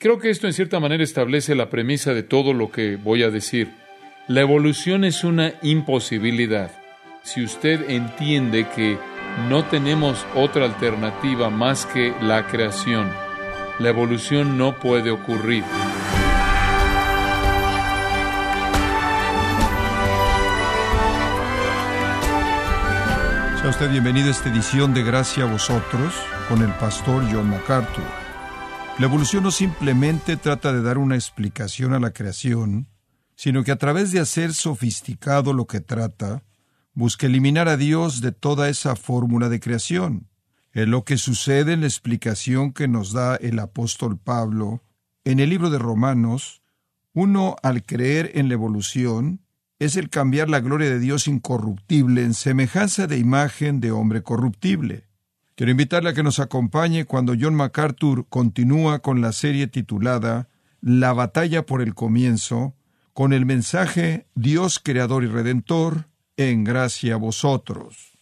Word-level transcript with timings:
Creo 0.00 0.20
que 0.20 0.30
esto 0.30 0.46
en 0.46 0.52
cierta 0.52 0.78
manera 0.78 1.02
establece 1.02 1.56
la 1.56 1.70
premisa 1.70 2.14
de 2.14 2.22
todo 2.22 2.52
lo 2.52 2.70
que 2.70 2.94
voy 2.94 3.24
a 3.24 3.30
decir. 3.30 3.72
La 4.28 4.42
evolución 4.42 5.02
es 5.02 5.24
una 5.24 5.54
imposibilidad. 5.60 6.70
Si 7.24 7.42
usted 7.42 7.90
entiende 7.90 8.68
que 8.76 8.96
no 9.48 9.64
tenemos 9.64 10.24
otra 10.36 10.66
alternativa 10.66 11.50
más 11.50 11.84
que 11.84 12.14
la 12.22 12.46
creación, 12.46 13.10
la 13.80 13.88
evolución 13.88 14.56
no 14.56 14.78
puede 14.78 15.10
ocurrir. 15.10 15.64
Sea 23.60 23.68
usted 23.68 23.90
bienvenido 23.90 24.28
a 24.28 24.30
esta 24.30 24.48
edición 24.48 24.94
de 24.94 25.02
Gracia 25.02 25.42
a 25.42 25.50
vosotros 25.50 26.14
con 26.48 26.62
el 26.62 26.70
pastor 26.74 27.24
John 27.32 27.50
MacArthur. 27.50 28.27
La 28.98 29.06
evolución 29.06 29.44
no 29.44 29.52
simplemente 29.52 30.36
trata 30.36 30.72
de 30.72 30.82
dar 30.82 30.98
una 30.98 31.14
explicación 31.14 31.94
a 31.94 32.00
la 32.00 32.10
creación, 32.12 32.88
sino 33.36 33.62
que 33.62 33.70
a 33.70 33.76
través 33.76 34.10
de 34.10 34.18
hacer 34.18 34.54
sofisticado 34.54 35.52
lo 35.52 35.68
que 35.68 35.80
trata, 35.80 36.42
busca 36.94 37.26
eliminar 37.26 37.68
a 37.68 37.76
Dios 37.76 38.20
de 38.20 38.32
toda 38.32 38.68
esa 38.68 38.96
fórmula 38.96 39.48
de 39.48 39.60
creación. 39.60 40.28
Es 40.72 40.88
lo 40.88 41.04
que 41.04 41.16
sucede 41.16 41.74
en 41.74 41.82
la 41.82 41.86
explicación 41.86 42.72
que 42.72 42.88
nos 42.88 43.12
da 43.12 43.36
el 43.36 43.60
apóstol 43.60 44.18
Pablo 44.18 44.82
en 45.22 45.38
el 45.38 45.50
libro 45.50 45.70
de 45.70 45.78
Romanos. 45.78 46.62
Uno, 47.12 47.54
al 47.62 47.84
creer 47.84 48.32
en 48.34 48.48
la 48.48 48.54
evolución, 48.54 49.42
es 49.78 49.96
el 49.96 50.10
cambiar 50.10 50.50
la 50.50 50.58
gloria 50.58 50.90
de 50.90 50.98
Dios 50.98 51.28
incorruptible 51.28 52.24
en 52.24 52.34
semejanza 52.34 53.06
de 53.06 53.18
imagen 53.18 53.78
de 53.78 53.92
hombre 53.92 54.24
corruptible. 54.24 55.07
Quiero 55.58 55.72
invitarle 55.72 56.10
a 56.10 56.14
que 56.14 56.22
nos 56.22 56.38
acompañe 56.38 57.04
cuando 57.04 57.34
John 57.36 57.56
MacArthur 57.56 58.28
continúa 58.28 59.00
con 59.00 59.20
la 59.20 59.32
serie 59.32 59.66
titulada 59.66 60.48
La 60.80 61.12
batalla 61.12 61.66
por 61.66 61.82
el 61.82 61.96
comienzo, 61.96 62.76
con 63.12 63.32
el 63.32 63.44
mensaje 63.44 64.26
Dios 64.36 64.78
creador 64.78 65.24
y 65.24 65.26
redentor, 65.26 66.06
en 66.36 66.62
gracia 66.62 67.14
a 67.14 67.16
vosotros. 67.16 68.12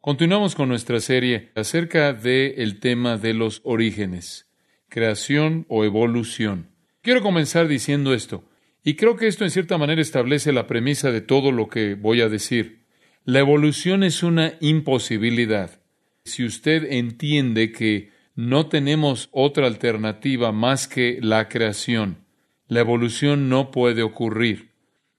Continuamos 0.00 0.54
con 0.54 0.68
nuestra 0.68 1.00
serie 1.00 1.50
acerca 1.56 2.12
del 2.12 2.54
el 2.58 2.78
tema 2.78 3.16
de 3.16 3.34
los 3.34 3.60
orígenes, 3.64 4.46
creación 4.88 5.66
o 5.68 5.82
evolución. 5.82 6.70
Quiero 7.02 7.22
comenzar 7.22 7.66
diciendo 7.66 8.14
esto. 8.14 8.44
Y 8.84 8.94
creo 8.94 9.16
que 9.16 9.26
esto 9.26 9.42
en 9.42 9.50
cierta 9.50 9.78
manera 9.78 10.00
establece 10.00 10.52
la 10.52 10.68
premisa 10.68 11.10
de 11.10 11.22
todo 11.22 11.50
lo 11.50 11.68
que 11.68 11.96
voy 11.96 12.20
a 12.20 12.28
decir. 12.28 12.84
La 13.24 13.40
evolución 13.40 14.04
es 14.04 14.22
una 14.22 14.52
imposibilidad. 14.60 15.80
Si 16.24 16.42
usted 16.42 16.90
entiende 16.90 17.70
que 17.70 18.10
no 18.34 18.66
tenemos 18.66 19.28
otra 19.30 19.66
alternativa 19.66 20.52
más 20.52 20.88
que 20.88 21.18
la 21.20 21.48
creación, 21.48 22.24
la 22.66 22.80
evolución 22.80 23.50
no 23.50 23.70
puede 23.70 24.02
ocurrir. 24.02 24.70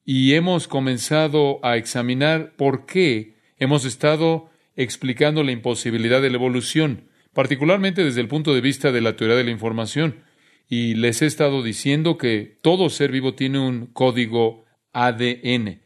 Y 0.03 0.34
hemos 0.34 0.67
comenzado 0.67 1.59
a 1.64 1.78
examinar 1.78 2.56
por 2.58 2.88
qué 2.88 3.36
hemos 3.58 3.86
estado 3.86 4.50
explicando 4.75 5.44
la 5.44 5.52
imposibilidad 5.52 6.23
de 6.23 6.31
la 6.31 6.38
evolución, 6.38 7.08
particularmente 7.34 8.03
desde 8.03 8.22
el 8.22 8.28
punto 8.28 8.56
de 8.56 8.62
vista 8.62 8.92
de 8.92 9.02
la 9.02 9.16
teoría 9.16 9.38
de 9.38 9.44
la 9.44 9.52
información 9.52 10.23
y 10.67 10.95
les 10.95 11.22
he 11.22 11.28
estado 11.28 11.62
diciendo 11.62 12.17
que 12.17 12.58
todo 12.62 12.90
ser 12.90 13.12
vivo 13.12 13.36
tiene 13.36 13.59
un 13.59 13.86
código 13.88 14.66
ADN. 14.92 15.84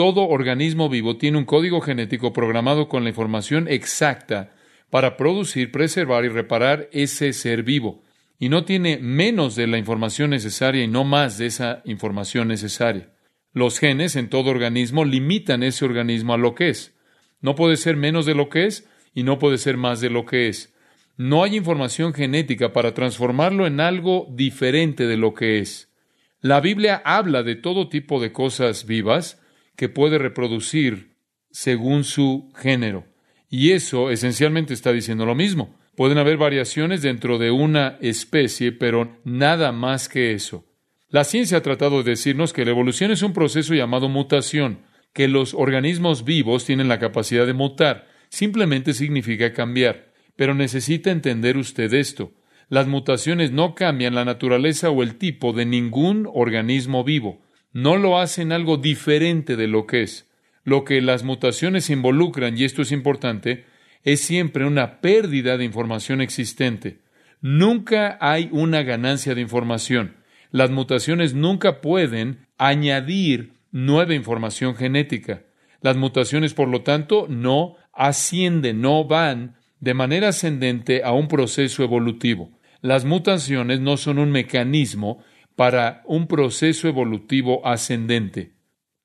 Todo 0.00 0.26
organismo 0.28 0.88
vivo 0.88 1.18
tiene 1.18 1.36
un 1.36 1.44
código 1.44 1.82
genético 1.82 2.32
programado 2.32 2.88
con 2.88 3.02
la 3.02 3.10
información 3.10 3.68
exacta 3.68 4.54
para 4.88 5.18
producir, 5.18 5.70
preservar 5.70 6.24
y 6.24 6.28
reparar 6.28 6.88
ese 6.90 7.34
ser 7.34 7.64
vivo. 7.64 8.02
Y 8.38 8.48
no 8.48 8.64
tiene 8.64 8.96
menos 8.96 9.56
de 9.56 9.66
la 9.66 9.76
información 9.76 10.30
necesaria 10.30 10.82
y 10.82 10.88
no 10.88 11.04
más 11.04 11.36
de 11.36 11.44
esa 11.44 11.82
información 11.84 12.48
necesaria. 12.48 13.10
Los 13.52 13.78
genes 13.78 14.16
en 14.16 14.30
todo 14.30 14.48
organismo 14.48 15.04
limitan 15.04 15.62
ese 15.62 15.84
organismo 15.84 16.32
a 16.32 16.38
lo 16.38 16.54
que 16.54 16.70
es. 16.70 16.96
No 17.42 17.54
puede 17.54 17.76
ser 17.76 17.98
menos 17.98 18.24
de 18.24 18.34
lo 18.34 18.48
que 18.48 18.64
es 18.64 18.88
y 19.14 19.22
no 19.22 19.38
puede 19.38 19.58
ser 19.58 19.76
más 19.76 20.00
de 20.00 20.08
lo 20.08 20.24
que 20.24 20.48
es. 20.48 20.74
No 21.18 21.42
hay 21.42 21.56
información 21.56 22.14
genética 22.14 22.72
para 22.72 22.94
transformarlo 22.94 23.66
en 23.66 23.80
algo 23.80 24.26
diferente 24.30 25.06
de 25.06 25.18
lo 25.18 25.34
que 25.34 25.58
es. 25.58 25.92
La 26.40 26.62
Biblia 26.62 27.02
habla 27.04 27.42
de 27.42 27.54
todo 27.54 27.90
tipo 27.90 28.18
de 28.18 28.32
cosas 28.32 28.86
vivas 28.86 29.36
que 29.80 29.88
puede 29.88 30.18
reproducir 30.18 31.16
según 31.50 32.04
su 32.04 32.52
género. 32.54 33.06
Y 33.48 33.70
eso 33.70 34.10
esencialmente 34.10 34.74
está 34.74 34.92
diciendo 34.92 35.24
lo 35.24 35.34
mismo. 35.34 35.74
Pueden 35.96 36.18
haber 36.18 36.36
variaciones 36.36 37.00
dentro 37.00 37.38
de 37.38 37.50
una 37.50 37.96
especie, 38.02 38.72
pero 38.72 39.16
nada 39.24 39.72
más 39.72 40.10
que 40.10 40.32
eso. 40.32 40.66
La 41.08 41.24
ciencia 41.24 41.56
ha 41.56 41.62
tratado 41.62 42.02
de 42.02 42.10
decirnos 42.10 42.52
que 42.52 42.66
la 42.66 42.72
evolución 42.72 43.10
es 43.10 43.22
un 43.22 43.32
proceso 43.32 43.72
llamado 43.72 44.10
mutación, 44.10 44.80
que 45.14 45.28
los 45.28 45.54
organismos 45.54 46.24
vivos 46.26 46.66
tienen 46.66 46.88
la 46.88 46.98
capacidad 46.98 47.46
de 47.46 47.54
mutar. 47.54 48.06
Simplemente 48.28 48.92
significa 48.92 49.54
cambiar. 49.54 50.12
Pero 50.36 50.52
necesita 50.52 51.10
entender 51.10 51.56
usted 51.56 51.94
esto. 51.94 52.34
Las 52.68 52.86
mutaciones 52.86 53.50
no 53.50 53.74
cambian 53.74 54.14
la 54.14 54.26
naturaleza 54.26 54.90
o 54.90 55.02
el 55.02 55.16
tipo 55.16 55.54
de 55.54 55.64
ningún 55.64 56.28
organismo 56.30 57.02
vivo. 57.02 57.40
No 57.72 57.96
lo 57.96 58.18
hacen 58.18 58.52
algo 58.52 58.76
diferente 58.76 59.56
de 59.56 59.68
lo 59.68 59.86
que 59.86 60.02
es. 60.02 60.28
Lo 60.64 60.84
que 60.84 61.00
las 61.00 61.22
mutaciones 61.22 61.90
involucran, 61.90 62.56
y 62.58 62.64
esto 62.64 62.82
es 62.82 62.92
importante, 62.92 63.64
es 64.02 64.20
siempre 64.20 64.66
una 64.66 65.00
pérdida 65.00 65.56
de 65.56 65.64
información 65.64 66.20
existente. 66.20 67.00
Nunca 67.40 68.18
hay 68.20 68.48
una 68.52 68.82
ganancia 68.82 69.34
de 69.34 69.40
información. 69.40 70.16
Las 70.50 70.70
mutaciones 70.70 71.34
nunca 71.34 71.80
pueden 71.80 72.46
añadir 72.58 73.52
nueva 73.70 74.14
información 74.14 74.74
genética. 74.74 75.44
Las 75.80 75.96
mutaciones, 75.96 76.54
por 76.54 76.68
lo 76.68 76.82
tanto, 76.82 77.26
no 77.28 77.76
ascienden, 77.92 78.80
no 78.80 79.04
van 79.04 79.56
de 79.80 79.94
manera 79.94 80.28
ascendente 80.28 81.02
a 81.04 81.12
un 81.12 81.28
proceso 81.28 81.82
evolutivo. 81.82 82.50
Las 82.82 83.04
mutaciones 83.04 83.80
no 83.80 83.96
son 83.96 84.18
un 84.18 84.30
mecanismo 84.30 85.22
para 85.60 86.00
un 86.06 86.26
proceso 86.26 86.88
evolutivo 86.88 87.66
ascendente. 87.66 88.52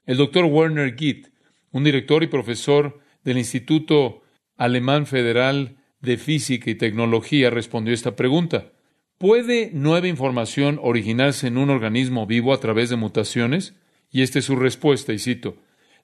El 0.05 0.15
doctor 0.15 0.45
Werner 0.45 0.95
Gitt, 0.95 1.27
un 1.71 1.83
director 1.83 2.23
y 2.23 2.27
profesor 2.27 3.01
del 3.25 3.37
Instituto 3.39 4.21
Alemán 4.55 5.05
Federal 5.05 5.75
de 5.99 6.15
Física 6.15 6.71
y 6.71 6.75
Tecnología, 6.75 7.49
respondió 7.49 7.93
esta 7.93 8.15
pregunta. 8.15 8.71
¿Puede 9.17 9.71
nueva 9.73 10.07
información 10.07 10.79
originarse 10.81 11.47
en 11.47 11.57
un 11.57 11.69
organismo 11.69 12.25
vivo 12.25 12.53
a 12.53 12.59
través 12.61 12.89
de 12.89 12.95
mutaciones? 12.95 13.73
Y 14.09 14.21
esta 14.21 14.39
es 14.39 14.45
su 14.45 14.55
respuesta, 14.55 15.11
y 15.11 15.19
cito, 15.19 15.57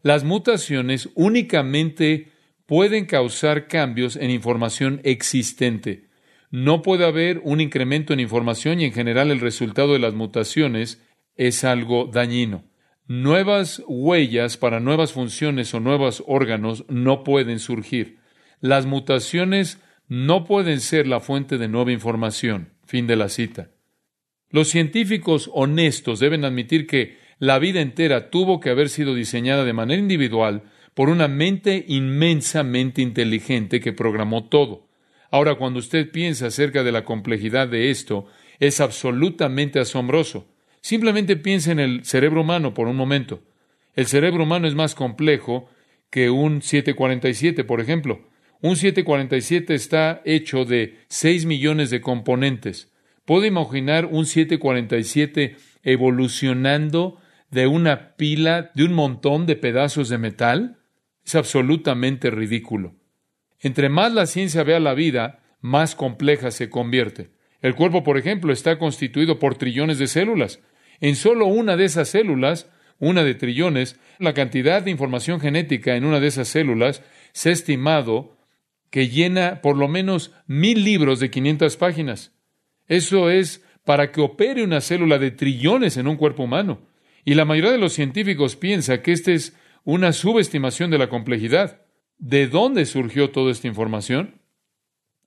las 0.04 0.26
mutaciones 0.26 1.08
únicamente 1.16 2.28
pueden 2.66 3.06
causar 3.06 3.70
cambios 3.70 4.18
en 4.18 4.30
información 4.30 5.00
existente. 5.06 6.10
No 6.52 6.82
puede 6.82 7.06
haber 7.06 7.40
un 7.44 7.62
incremento 7.62 8.12
en 8.14 8.20
información 8.20 8.82
y 8.82 8.86
en 8.86 8.92
general 8.92 9.32
el 9.32 9.40
resultado 9.40 9.94
de 9.94 10.00
las 10.00 10.14
mutaciones 10.14 11.02
es 11.36 11.64
algo 11.64 12.10
dañino. 12.12 12.66
Nuevas 13.08 13.82
huellas 13.88 14.58
para 14.58 14.82
nuevas 14.82 15.14
funciones 15.14 15.74
o 15.74 15.80
nuevos 15.80 16.24
órganos 16.28 16.86
no 16.90 17.24
pueden 17.24 17.60
surgir. 17.60 18.20
Las 18.60 18.86
mutaciones 18.86 19.82
no 20.10 20.44
pueden 20.44 20.82
ser 20.82 21.08
la 21.08 21.22
fuente 21.22 21.58
de 21.58 21.70
nueva 21.70 21.94
información. 21.94 22.74
Fin 22.86 23.08
de 23.08 23.16
la 23.16 23.30
cita. 23.30 23.72
Los 24.50 24.68
científicos 24.68 25.50
honestos 25.54 26.20
deben 26.20 26.44
admitir 26.44 26.86
que 26.86 27.18
la 27.40 27.60
vida 27.60 27.80
entera 27.80 28.30
tuvo 28.30 28.60
que 28.60 28.70
haber 28.70 28.90
sido 28.90 29.16
diseñada 29.16 29.64
de 29.64 29.74
manera 29.74 30.02
individual 30.02 30.64
por 30.94 31.10
una 31.10 31.30
mente 31.30 31.86
inmensamente 31.88 33.02
inteligente 33.02 33.80
que 33.80 33.94
programó 33.94 34.50
todo. 34.50 34.91
Ahora, 35.32 35.56
cuando 35.56 35.80
usted 35.80 36.12
piensa 36.12 36.48
acerca 36.48 36.84
de 36.84 36.92
la 36.92 37.06
complejidad 37.06 37.70
de 37.70 37.90
esto, 37.90 38.28
es 38.60 38.82
absolutamente 38.82 39.80
asombroso. 39.80 40.46
Simplemente 40.82 41.38
piense 41.38 41.72
en 41.72 41.80
el 41.80 42.04
cerebro 42.04 42.42
humano 42.42 42.74
por 42.74 42.88
un 42.88 42.98
momento. 42.98 43.42
El 43.96 44.08
cerebro 44.08 44.44
humano 44.44 44.68
es 44.68 44.76
más 44.76 44.94
complejo 44.94 45.70
que 46.10 46.30
un 46.30 46.62
747, 46.62 47.64
por 47.64 47.80
ejemplo. 47.80 48.28
Un 48.62 48.76
747 48.76 49.74
está 49.74 50.22
hecho 50.26 50.66
de 50.66 51.00
6 51.08 51.46
millones 51.46 51.90
de 51.90 52.02
componentes. 52.02 52.92
¿Puede 53.26 53.48
imaginar 53.48 54.08
un 54.08 54.26
747 54.26 55.56
evolucionando 55.84 57.18
de 57.50 57.68
una 57.68 58.16
pila 58.18 58.72
de 58.76 58.84
un 58.84 58.94
montón 58.94 59.46
de 59.46 59.56
pedazos 59.56 60.10
de 60.10 60.18
metal? 60.18 60.78
Es 61.26 61.36
absolutamente 61.36 62.30
ridículo. 62.30 62.96
Entre 63.62 63.90
más 63.90 64.12
la 64.12 64.26
ciencia 64.26 64.64
vea 64.64 64.80
la 64.80 64.94
vida, 64.94 65.40
más 65.62 65.96
compleja 65.96 66.52
se 66.52 66.70
convierte. 66.70 67.30
El 67.62 67.76
cuerpo, 67.76 68.04
por 68.04 68.18
ejemplo, 68.18 68.52
está 68.52 68.80
constituido 68.80 69.40
por 69.40 69.56
trillones 69.56 70.00
de 70.00 70.08
células. 70.08 70.60
En 71.00 71.16
solo 71.16 71.46
una 71.46 71.78
de 71.78 71.86
esas 71.86 72.10
células, 72.10 72.70
una 72.98 73.24
de 73.24 73.36
trillones, 73.36 74.00
la 74.20 74.34
cantidad 74.34 74.82
de 74.82 74.92
información 74.92 75.40
genética 75.40 75.96
en 75.96 76.06
una 76.06 76.20
de 76.20 76.28
esas 76.28 76.48
células 76.48 77.04
se 77.34 77.50
ha 77.50 77.52
estimado 77.52 78.38
que 78.90 79.08
llena 79.08 79.62
por 79.62 79.78
lo 79.78 79.88
menos 79.88 80.32
mil 80.48 80.84
libros 80.84 81.20
de 81.20 81.30
500 81.30 81.78
páginas. 81.78 82.34
Eso 82.88 83.30
es 83.30 83.64
para 83.86 84.12
que 84.12 84.22
opere 84.22 84.64
una 84.64 84.82
célula 84.82 85.18
de 85.18 85.32
trillones 85.32 85.98
en 85.98 86.08
un 86.08 86.18
cuerpo 86.18 86.44
humano. 86.44 86.82
Y 87.24 87.36
la 87.36 87.46
mayoría 87.46 87.72
de 87.72 87.78
los 87.78 87.94
científicos 87.94 88.56
piensa 88.56 89.02
que 89.02 89.12
esta 89.12 89.32
es 89.32 89.56
una 89.84 90.14
subestimación 90.14 90.92
de 90.92 90.98
la 90.98 91.10
complejidad. 91.10 91.82
¿De 92.22 92.48
dónde 92.48 92.86
surgió 92.86 93.32
toda 93.32 93.52
esta 93.52 93.68
información? 93.68 94.40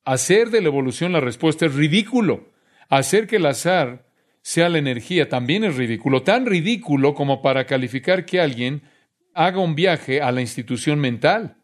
Hacer 0.05 0.51
de 0.51 0.61
la 0.61 0.69
evolución 0.69 1.11
la 1.11 1.19
respuesta 1.19 1.67
es 1.67 1.75
ridículo. 1.75 2.53
Hacer 2.89 3.27
que 3.27 3.37
el 3.37 3.47
azar 3.47 4.07
sea 4.43 4.69
la 4.69 4.79
energía 4.79 5.29
también 5.29 5.65
es 5.65 5.75
ridículo, 5.75 6.23
tan 6.23 6.47
ridículo 6.47 7.15
como 7.15 7.43
para 7.43 7.67
calificar 7.67 8.25
que 8.25 8.41
alguien 8.41 8.83
haga 9.35 9.59
un 9.59 9.75
viaje 9.75 10.23
a 10.23 10.31
la 10.31 10.41
institución 10.41 11.01
mental. 11.01 11.57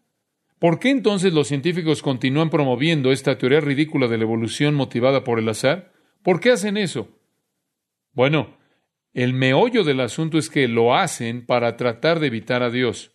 ¿Por 0.59 0.81
qué 0.81 0.91
entonces 0.91 1.33
los 1.33 1.47
científicos 1.47 2.03
continúan 2.03 2.51
promoviendo 2.51 3.13
esta 3.13 3.39
teoría 3.39 3.61
ridícula 3.61 4.09
de 4.09 4.19
la 4.19 4.25
evolución 4.25 4.75
motivada 4.75 5.23
por 5.23 5.39
el 5.39 5.49
azar? 5.49 5.93
¿Por 6.25 6.41
qué 6.41 6.51
hacen 6.51 6.77
eso? 6.77 7.09
Bueno, 8.13 8.57
el 9.15 9.33
meollo 9.33 9.85
del 9.85 10.01
asunto 10.01 10.39
es 10.39 10.51
que 10.51 10.67
lo 10.67 10.97
hacen 10.97 11.47
para 11.47 11.77
tratar 11.77 12.19
de 12.19 12.27
evitar 12.27 12.65
a 12.65 12.71
Dios. 12.71 13.13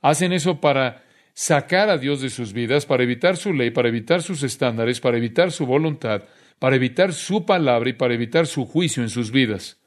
Hacen 0.00 0.32
eso 0.32 0.62
para 0.62 1.04
sacar 1.40 1.88
a 1.88 1.96
Dios 1.96 2.20
de 2.20 2.28
sus 2.28 2.52
vidas, 2.52 2.84
para 2.84 3.02
evitar 3.02 3.38
su 3.38 3.54
ley, 3.54 3.70
para 3.70 3.88
evitar 3.88 4.20
sus 4.20 4.42
estándares, 4.42 5.00
para 5.00 5.16
evitar 5.16 5.50
su 5.50 5.64
voluntad, 5.64 6.24
para 6.58 6.76
evitar 6.76 7.14
su 7.14 7.46
palabra 7.46 7.88
y 7.88 7.94
para 7.94 8.12
evitar 8.12 8.46
su 8.46 8.66
juicio 8.66 9.02
en 9.02 9.08
sus 9.08 9.30
vidas. 9.30 9.80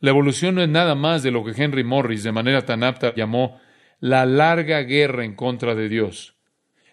La 0.00 0.08
evolución 0.08 0.54
no 0.54 0.62
es 0.62 0.68
nada 0.70 0.94
más 0.94 1.22
de 1.22 1.30
lo 1.30 1.44
que 1.44 1.52
Henry 1.62 1.84
Morris 1.84 2.22
de 2.22 2.32
manera 2.32 2.62
tan 2.64 2.82
apta 2.82 3.14
llamó 3.14 3.60
la 4.00 4.24
larga 4.24 4.80
guerra 4.80 5.26
en 5.26 5.34
contra 5.34 5.74
de 5.74 5.90
Dios. 5.90 6.36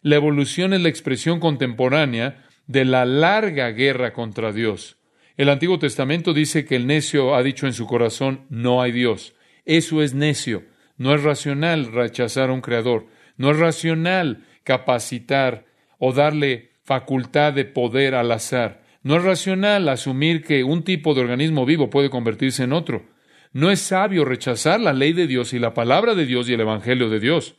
La 0.01 0.17
evolución 0.17 0.73
es 0.73 0.81
la 0.81 0.89
expresión 0.89 1.39
contemporánea 1.39 2.43
de 2.67 2.83
la 2.83 3.05
larga 3.05 3.69
guerra 3.69 4.11
contra 4.11 4.51
Dios. 4.51 4.97
El 5.37 5.47
Antiguo 5.47 5.79
Testamento 5.79 6.33
dice 6.33 6.65
que 6.65 6.75
el 6.75 6.85
necio 6.85 7.33
ha 7.33 7.43
dicho 7.43 7.65
en 7.65 7.71
su 7.71 7.87
corazón, 7.87 8.45
no 8.49 8.81
hay 8.81 8.91
Dios. 8.91 9.35
Eso 9.63 10.01
es 10.01 10.13
necio. 10.13 10.65
No 10.97 11.15
es 11.15 11.23
racional 11.23 11.93
rechazar 11.93 12.49
a 12.49 12.53
un 12.53 12.59
creador. 12.59 13.07
No 13.41 13.49
es 13.49 13.57
racional 13.57 14.45
capacitar 14.63 15.65
o 15.97 16.13
darle 16.13 16.73
facultad 16.83 17.53
de 17.53 17.65
poder 17.65 18.13
al 18.13 18.31
azar. 18.31 18.83
No 19.01 19.15
es 19.15 19.23
racional 19.23 19.89
asumir 19.89 20.43
que 20.43 20.63
un 20.63 20.83
tipo 20.83 21.15
de 21.15 21.21
organismo 21.21 21.65
vivo 21.65 21.89
puede 21.89 22.11
convertirse 22.11 22.65
en 22.65 22.71
otro. 22.71 23.07
No 23.51 23.71
es 23.71 23.79
sabio 23.79 24.25
rechazar 24.25 24.79
la 24.79 24.93
ley 24.93 25.13
de 25.13 25.25
Dios 25.25 25.53
y 25.53 25.59
la 25.59 25.73
palabra 25.73 26.13
de 26.13 26.27
Dios 26.27 26.47
y 26.49 26.53
el 26.53 26.61
Evangelio 26.61 27.09
de 27.09 27.19
Dios. 27.19 27.55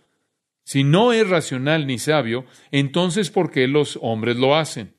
Si 0.62 0.84
no 0.84 1.12
es 1.12 1.29
racional 1.29 1.88
ni 1.88 1.99
sabio, 1.99 2.44
entonces 2.70 3.32
¿por 3.32 3.50
qué 3.50 3.67
los 3.67 3.99
hombres 4.02 4.37
lo 4.37 4.55
hacen? 4.55 4.94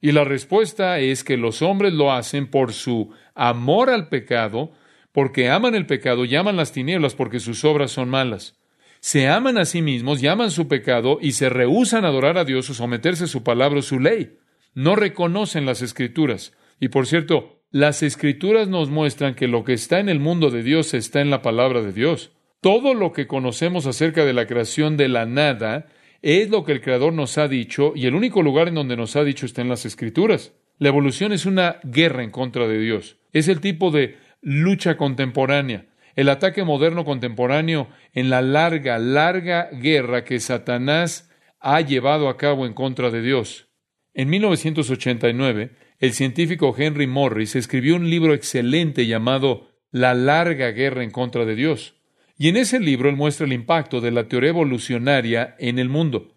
Y 0.00 0.12
la 0.12 0.24
respuesta 0.24 1.00
es 1.00 1.22
que 1.22 1.36
los 1.36 1.60
hombres 1.60 1.92
lo 1.92 2.14
hacen 2.14 2.50
por 2.50 2.72
su 2.72 3.12
amor 3.34 3.90
al 3.90 4.08
pecado, 4.08 4.72
porque 5.12 5.50
aman 5.50 5.74
el 5.74 5.84
pecado 5.84 6.24
y 6.24 6.34
aman 6.34 6.56
las 6.56 6.72
tinieblas 6.72 7.14
porque 7.14 7.40
sus 7.40 7.62
obras 7.66 7.90
son 7.90 8.08
malas. 8.08 8.57
Se 9.00 9.28
aman 9.28 9.58
a 9.58 9.64
sí 9.64 9.82
mismos, 9.82 10.20
llaman 10.20 10.50
su 10.50 10.68
pecado 10.68 11.18
y 11.20 11.32
se 11.32 11.48
rehúsan 11.48 12.04
a 12.04 12.08
adorar 12.08 12.38
a 12.38 12.44
Dios 12.44 12.68
o 12.70 12.74
someterse 12.74 13.24
a 13.24 13.28
su 13.28 13.42
palabra 13.42 13.78
o 13.78 13.82
su 13.82 14.00
ley 14.00 14.38
no 14.78 14.94
reconocen 14.94 15.66
las 15.66 15.82
escrituras. 15.82 16.52
Y 16.78 16.86
por 16.86 17.08
cierto, 17.08 17.64
las 17.72 18.04
escrituras 18.04 18.68
nos 18.68 18.90
muestran 18.90 19.34
que 19.34 19.48
lo 19.48 19.64
que 19.64 19.72
está 19.72 19.98
en 19.98 20.08
el 20.08 20.20
mundo 20.20 20.50
de 20.50 20.62
Dios 20.62 20.94
está 20.94 21.20
en 21.20 21.30
la 21.30 21.42
palabra 21.42 21.82
de 21.82 21.92
Dios. 21.92 22.30
Todo 22.60 22.94
lo 22.94 23.12
que 23.12 23.26
conocemos 23.26 23.86
acerca 23.86 24.24
de 24.24 24.34
la 24.34 24.46
creación 24.46 24.96
de 24.96 25.08
la 25.08 25.26
nada 25.26 25.86
es 26.22 26.50
lo 26.50 26.64
que 26.64 26.70
el 26.70 26.80
Creador 26.80 27.12
nos 27.12 27.38
ha 27.38 27.48
dicho 27.48 27.92
y 27.96 28.06
el 28.06 28.14
único 28.14 28.40
lugar 28.40 28.68
en 28.68 28.76
donde 28.76 28.96
nos 28.96 29.16
ha 29.16 29.24
dicho 29.24 29.46
está 29.46 29.62
en 29.62 29.68
las 29.68 29.84
escrituras. 29.84 30.52
La 30.78 30.90
evolución 30.90 31.32
es 31.32 31.44
una 31.44 31.80
guerra 31.82 32.22
en 32.22 32.30
contra 32.30 32.68
de 32.68 32.78
Dios. 32.78 33.16
Es 33.32 33.48
el 33.48 33.60
tipo 33.60 33.90
de 33.90 34.16
lucha 34.42 34.96
contemporánea, 34.96 35.86
el 36.18 36.28
ataque 36.30 36.64
moderno 36.64 37.04
contemporáneo 37.04 37.86
en 38.12 38.28
la 38.28 38.42
larga, 38.42 38.98
larga 38.98 39.70
guerra 39.70 40.24
que 40.24 40.40
Satanás 40.40 41.30
ha 41.60 41.80
llevado 41.80 42.28
a 42.28 42.36
cabo 42.36 42.66
en 42.66 42.74
contra 42.74 43.12
de 43.12 43.22
Dios. 43.22 43.68
En 44.14 44.28
1989, 44.28 45.76
el 46.00 46.12
científico 46.12 46.74
Henry 46.76 47.06
Morris 47.06 47.54
escribió 47.54 47.94
un 47.94 48.10
libro 48.10 48.34
excelente 48.34 49.06
llamado 49.06 49.68
La 49.92 50.12
larga 50.14 50.72
guerra 50.72 51.04
en 51.04 51.12
contra 51.12 51.44
de 51.44 51.54
Dios. 51.54 51.94
Y 52.36 52.48
en 52.48 52.56
ese 52.56 52.80
libro 52.80 53.08
él 53.08 53.14
muestra 53.14 53.46
el 53.46 53.52
impacto 53.52 54.00
de 54.00 54.10
la 54.10 54.26
teoría 54.26 54.50
evolucionaria 54.50 55.54
en 55.60 55.78
el 55.78 55.88
mundo. 55.88 56.34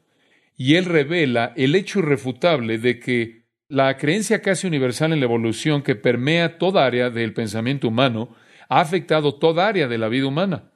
Y 0.56 0.76
él 0.76 0.86
revela 0.86 1.54
el 1.58 1.74
hecho 1.74 1.98
irrefutable 1.98 2.78
de 2.78 3.00
que 3.00 3.46
la 3.68 3.98
creencia 3.98 4.44
casi 4.44 4.68
universal 4.68 5.12
en 5.12 5.22
la 5.22 5.26
evolución 5.26 5.82
que 5.82 5.96
permea 5.96 6.60
toda 6.60 6.86
área 6.86 7.10
del 7.10 7.34
pensamiento 7.34 7.88
humano 7.88 8.36
ha 8.72 8.80
afectado 8.80 9.36
toda 9.36 9.68
área 9.68 9.90
de 9.90 9.98
la 9.98 10.08
vida 10.08 10.28
humana. 10.28 10.72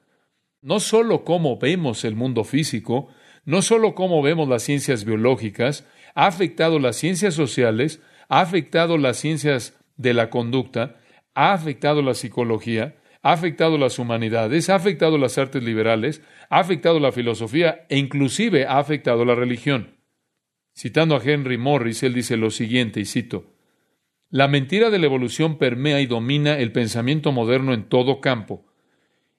No 0.60 0.80
solo 0.80 1.24
cómo 1.24 1.58
vemos 1.58 2.04
el 2.04 2.14
mundo 2.14 2.44
físico, 2.44 3.08
no 3.46 3.62
solo 3.62 3.94
cómo 3.94 4.20
vemos 4.20 4.50
las 4.50 4.64
ciencias 4.64 5.06
biológicas, 5.06 5.88
ha 6.14 6.26
afectado 6.26 6.78
las 6.78 6.96
ciencias 6.96 7.32
sociales, 7.32 8.02
ha 8.28 8.42
afectado 8.42 8.98
las 8.98 9.16
ciencias 9.16 9.80
de 9.96 10.12
la 10.12 10.28
conducta, 10.28 10.96
ha 11.34 11.54
afectado 11.54 12.02
la 12.02 12.12
psicología, 12.12 12.96
ha 13.22 13.32
afectado 13.32 13.78
las 13.78 13.98
humanidades, 13.98 14.68
ha 14.68 14.74
afectado 14.74 15.16
las 15.16 15.38
artes 15.38 15.62
liberales, 15.62 16.20
ha 16.50 16.58
afectado 16.58 17.00
la 17.00 17.12
filosofía 17.12 17.86
e 17.88 17.96
inclusive 17.96 18.66
ha 18.66 18.78
afectado 18.78 19.24
la 19.24 19.34
religión. 19.34 19.96
Citando 20.74 21.16
a 21.16 21.22
Henry 21.24 21.56
Morris, 21.56 22.02
él 22.02 22.12
dice 22.12 22.36
lo 22.36 22.50
siguiente, 22.50 23.00
y 23.00 23.06
cito, 23.06 23.55
La 24.30 24.48
mentira 24.48 24.90
de 24.90 24.98
la 24.98 25.06
evolución 25.06 25.58
permea 25.58 26.00
y 26.00 26.06
domina 26.06 26.58
el 26.58 26.72
pensamiento 26.72 27.32
moderno 27.32 27.72
en 27.74 27.88
todo 27.88 28.20
campo, 28.20 28.66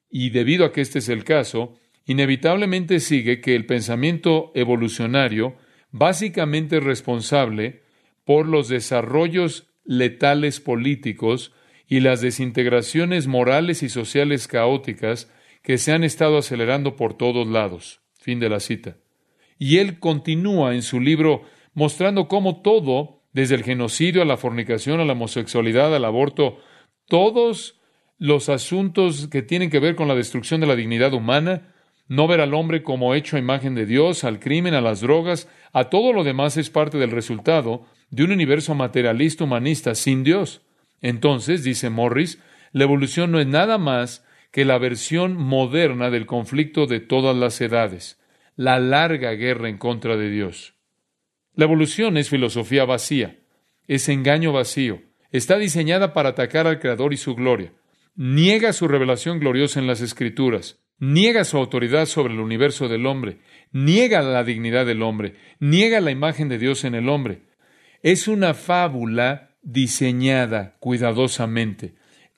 y 0.10 0.30
debido 0.30 0.66
a 0.66 0.72
que 0.72 0.82
este 0.82 1.00
es 1.00 1.10
el 1.10 1.24
caso, 1.24 1.76
inevitablemente 2.06 3.00
sigue 3.00 3.42
que 3.42 3.56
el 3.56 3.66
pensamiento 3.66 4.52
evolucionario 4.56 5.58
básicamente 5.92 6.80
responsable 6.80 7.84
por 8.24 8.48
los 8.48 8.70
desarrollos 8.70 9.68
letales 9.84 10.60
políticos 10.60 11.54
y 11.88 12.02
las 12.02 12.22
desintegraciones 12.22 13.28
morales 13.28 13.84
y 13.84 13.90
sociales 13.90 14.48
caóticas 14.48 15.32
que 15.64 15.78
se 15.78 15.92
han 15.92 16.04
estado 16.04 16.38
acelerando 16.38 16.96
por 16.96 17.16
todos 17.16 17.48
lados. 17.48 18.02
Fin 18.20 18.40
de 18.40 18.50
la 18.50 18.60
cita. 18.60 18.98
Y 19.58 19.78
él 19.78 20.00
continúa 20.00 20.76
en 20.76 20.82
su 20.82 21.00
libro 21.00 21.44
mostrando 21.74 22.28
cómo 22.28 22.62
todo, 22.62 23.17
desde 23.34 23.56
el 23.56 23.64
genocidio 23.64 24.22
a 24.22 24.26
la 24.26 24.38
fornicación, 24.38 25.00
a 25.00 25.06
la 25.06 25.14
homosexualidad, 25.14 25.96
al 25.96 26.06
aborto, 26.06 26.60
todos 27.08 27.80
los 28.18 28.50
asuntos 28.50 29.28
que 29.28 29.42
tienen 29.42 29.70
que 29.70 29.80
ver 29.80 29.96
con 29.96 30.08
la 30.08 30.16
destrucción 30.16 30.62
de 30.62 30.68
la 30.68 30.76
dignidad 30.76 31.14
humana, 31.14 31.74
no 32.08 32.28
ver 32.28 32.42
al 32.42 32.54
hombre 32.54 32.84
como 32.84 33.14
hecho 33.14 33.36
a 33.36 33.40
imagen 33.40 33.76
de 33.76 33.86
Dios, 33.86 34.24
al 34.24 34.40
crimen, 34.40 34.74
a 34.74 34.82
las 34.82 35.02
drogas, 35.02 35.50
a 35.74 35.86
todo 35.86 36.14
lo 36.14 36.24
demás 36.24 36.58
es 36.58 36.70
parte 36.70 36.98
del 36.98 37.12
resultado 37.12 37.86
de 38.10 38.24
un 38.24 38.32
universo 38.32 38.76
materialista 38.76 39.44
humanista 39.44 39.94
sin 39.94 40.24
Dios. 40.24 40.62
Entonces, 41.02 41.64
dice 41.64 41.90
Morris, 41.90 42.42
la 42.72 42.86
evolución 42.86 43.32
no 43.32 43.40
es 43.40 43.48
nada 43.48 43.78
más 43.78 44.26
que 44.52 44.66
la 44.66 44.78
versión 44.78 45.36
moderna 45.36 46.10
del 46.10 46.26
conflicto 46.26 46.88
de 46.88 47.00
todas 47.00 47.36
las 47.36 47.60
edades, 47.62 48.20
la 48.56 48.80
larga 48.80 49.32
guerra 49.34 49.70
en 49.70 49.78
contra 49.78 50.16
de 50.16 50.30
Dios. 50.30 50.77
La 51.58 51.66
evolución 51.66 52.18
es 52.18 52.30
filosofía 52.30 52.86
vacía, 52.86 53.40
es 53.88 54.10
engaño 54.10 54.54
vacío, 54.54 55.02
está 55.32 55.58
diseñada 55.58 56.14
para 56.14 56.30
atacar 56.30 56.68
al 56.68 56.78
Creador 56.78 57.14
y 57.14 57.18
su 57.18 57.34
gloria, 57.34 57.74
niega 58.16 58.74
su 58.74 58.88
revelación 58.88 59.40
gloriosa 59.40 59.80
en 59.80 59.88
las 59.88 60.02
Escrituras, 60.02 60.78
niega 61.00 61.46
su 61.46 61.58
autoridad 61.58 62.06
sobre 62.06 62.36
el 62.36 62.42
universo 62.42 62.88
del 62.88 63.08
hombre, 63.08 63.40
niega 63.72 64.22
la 64.22 64.44
dignidad 64.44 64.86
del 64.86 65.02
hombre, 65.02 65.34
niega 65.60 66.00
la 66.00 66.12
imagen 66.12 66.48
de 66.48 66.60
Dios 66.60 66.84
en 66.84 66.94
el 66.94 67.10
hombre. 67.10 67.42
Es 68.04 68.28
una 68.28 68.54
fábula 68.54 69.56
diseñada 69.64 70.76
cuidadosamente. 70.80 71.96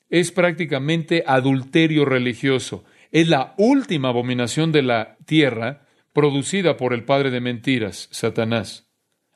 Es 0.09 0.31
prácticamente 0.31 1.25
adulterio 1.27 2.05
religioso. 2.05 2.85
Es 3.11 3.27
la 3.27 3.53
última 3.57 4.09
abominación 4.09 4.71
de 4.71 4.83
la 4.83 5.17
tierra 5.25 5.85
producida 6.13 6.77
por 6.77 6.93
el 6.93 7.03
padre 7.03 7.31
de 7.31 7.41
mentiras, 7.41 8.07
Satanás. 8.11 8.88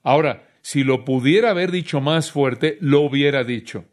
Ahora, 0.04 0.48
si 0.62 0.84
lo 0.84 1.06
pudiera 1.06 1.50
haber 1.50 1.72
dicho 1.72 2.02
más 2.02 2.32
fuerte, 2.32 2.78
lo 2.82 3.02
hubiera 3.02 3.44
dicho. 3.44 3.86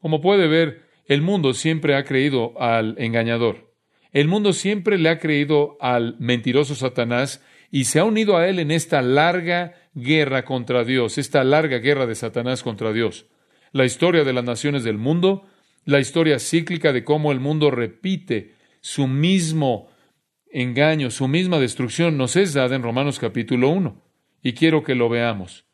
Como 0.00 0.20
puede 0.20 0.48
ver, 0.48 0.84
el 1.06 1.20
mundo 1.20 1.52
siempre 1.52 1.96
ha 1.96 2.04
creído 2.04 2.60
al 2.60 2.94
engañador. 2.98 3.74
El 4.12 4.28
mundo 4.28 4.52
siempre 4.52 4.96
le 4.96 5.08
ha 5.08 5.18
creído 5.18 5.76
al 5.80 6.16
mentiroso 6.20 6.74
Satanás 6.74 7.42
y 7.70 7.84
se 7.84 7.98
ha 7.98 8.04
unido 8.04 8.36
a 8.36 8.48
él 8.48 8.60
en 8.60 8.70
esta 8.70 9.02
larga 9.02 9.74
guerra 9.94 10.44
contra 10.44 10.84
Dios, 10.84 11.18
esta 11.18 11.42
larga 11.42 11.78
guerra 11.78 12.06
de 12.06 12.14
Satanás 12.14 12.62
contra 12.62 12.92
Dios. 12.92 13.26
La 13.72 13.84
historia 13.84 14.22
de 14.22 14.32
las 14.32 14.44
naciones 14.44 14.84
del 14.84 14.98
mundo, 14.98 15.46
la 15.84 15.98
historia 15.98 16.38
cíclica 16.38 16.92
de 16.92 17.02
cómo 17.02 17.32
el 17.32 17.40
mundo 17.40 17.72
repite 17.72 18.54
su 18.80 19.08
mismo 19.08 19.90
engaño, 20.52 21.10
su 21.10 21.26
misma 21.26 21.58
destrucción, 21.58 22.16
nos 22.16 22.36
es 22.36 22.54
dada 22.54 22.76
en 22.76 22.82
Romanos 22.82 23.18
capítulo 23.18 23.70
1. 23.70 24.00
Y 24.44 24.52
quiero 24.52 24.84
que 24.84 24.94
lo 24.94 25.08
veamos. 25.08 25.64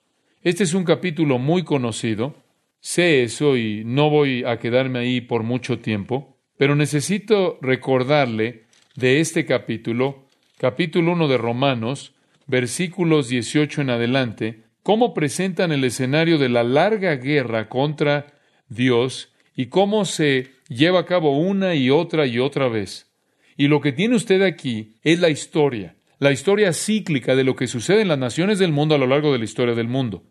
Este 0.42 0.62
es 0.62 0.74
un 0.74 0.84
capítulo 0.84 1.38
muy 1.38 1.64
conocido, 1.64 2.36
sé 2.78 3.24
eso 3.24 3.56
y 3.56 3.82
no 3.84 4.08
voy 4.08 4.44
a 4.44 4.60
quedarme 4.60 5.00
ahí 5.00 5.20
por 5.20 5.42
mucho 5.42 5.80
tiempo, 5.80 6.38
pero 6.56 6.76
necesito 6.76 7.58
recordarle 7.60 8.62
de 8.94 9.18
este 9.18 9.44
capítulo, 9.44 10.24
capítulo 10.56 11.12
1 11.12 11.26
de 11.26 11.36
Romanos, 11.36 12.14
versículos 12.46 13.28
18 13.28 13.80
en 13.80 13.90
adelante, 13.90 14.60
cómo 14.84 15.14
presentan 15.14 15.72
el 15.72 15.82
escenario 15.82 16.38
de 16.38 16.48
la 16.48 16.62
larga 16.62 17.16
guerra 17.16 17.68
contra 17.68 18.28
Dios 18.68 19.32
y 19.56 19.66
cómo 19.66 20.04
se 20.04 20.52
lleva 20.68 21.00
a 21.00 21.06
cabo 21.06 21.36
una 21.36 21.74
y 21.74 21.90
otra 21.90 22.24
y 22.24 22.38
otra 22.38 22.68
vez. 22.68 23.10
Y 23.56 23.66
lo 23.66 23.80
que 23.80 23.90
tiene 23.90 24.14
usted 24.14 24.42
aquí 24.42 24.94
es 25.02 25.18
la 25.18 25.28
historia, 25.28 25.96
la 26.20 26.32
historia 26.32 26.74
cíclica 26.74 27.34
de 27.34 27.44
lo 27.44 27.56
que 27.56 27.66
sucede 27.66 28.02
en 28.02 28.08
las 28.08 28.18
naciones 28.18 28.58
del 28.58 28.72
mundo 28.72 28.94
a 28.94 28.98
lo 28.98 29.06
largo 29.06 29.32
de 29.32 29.38
la 29.38 29.44
historia 29.44 29.74
del 29.74 29.88
mundo. 29.88 30.22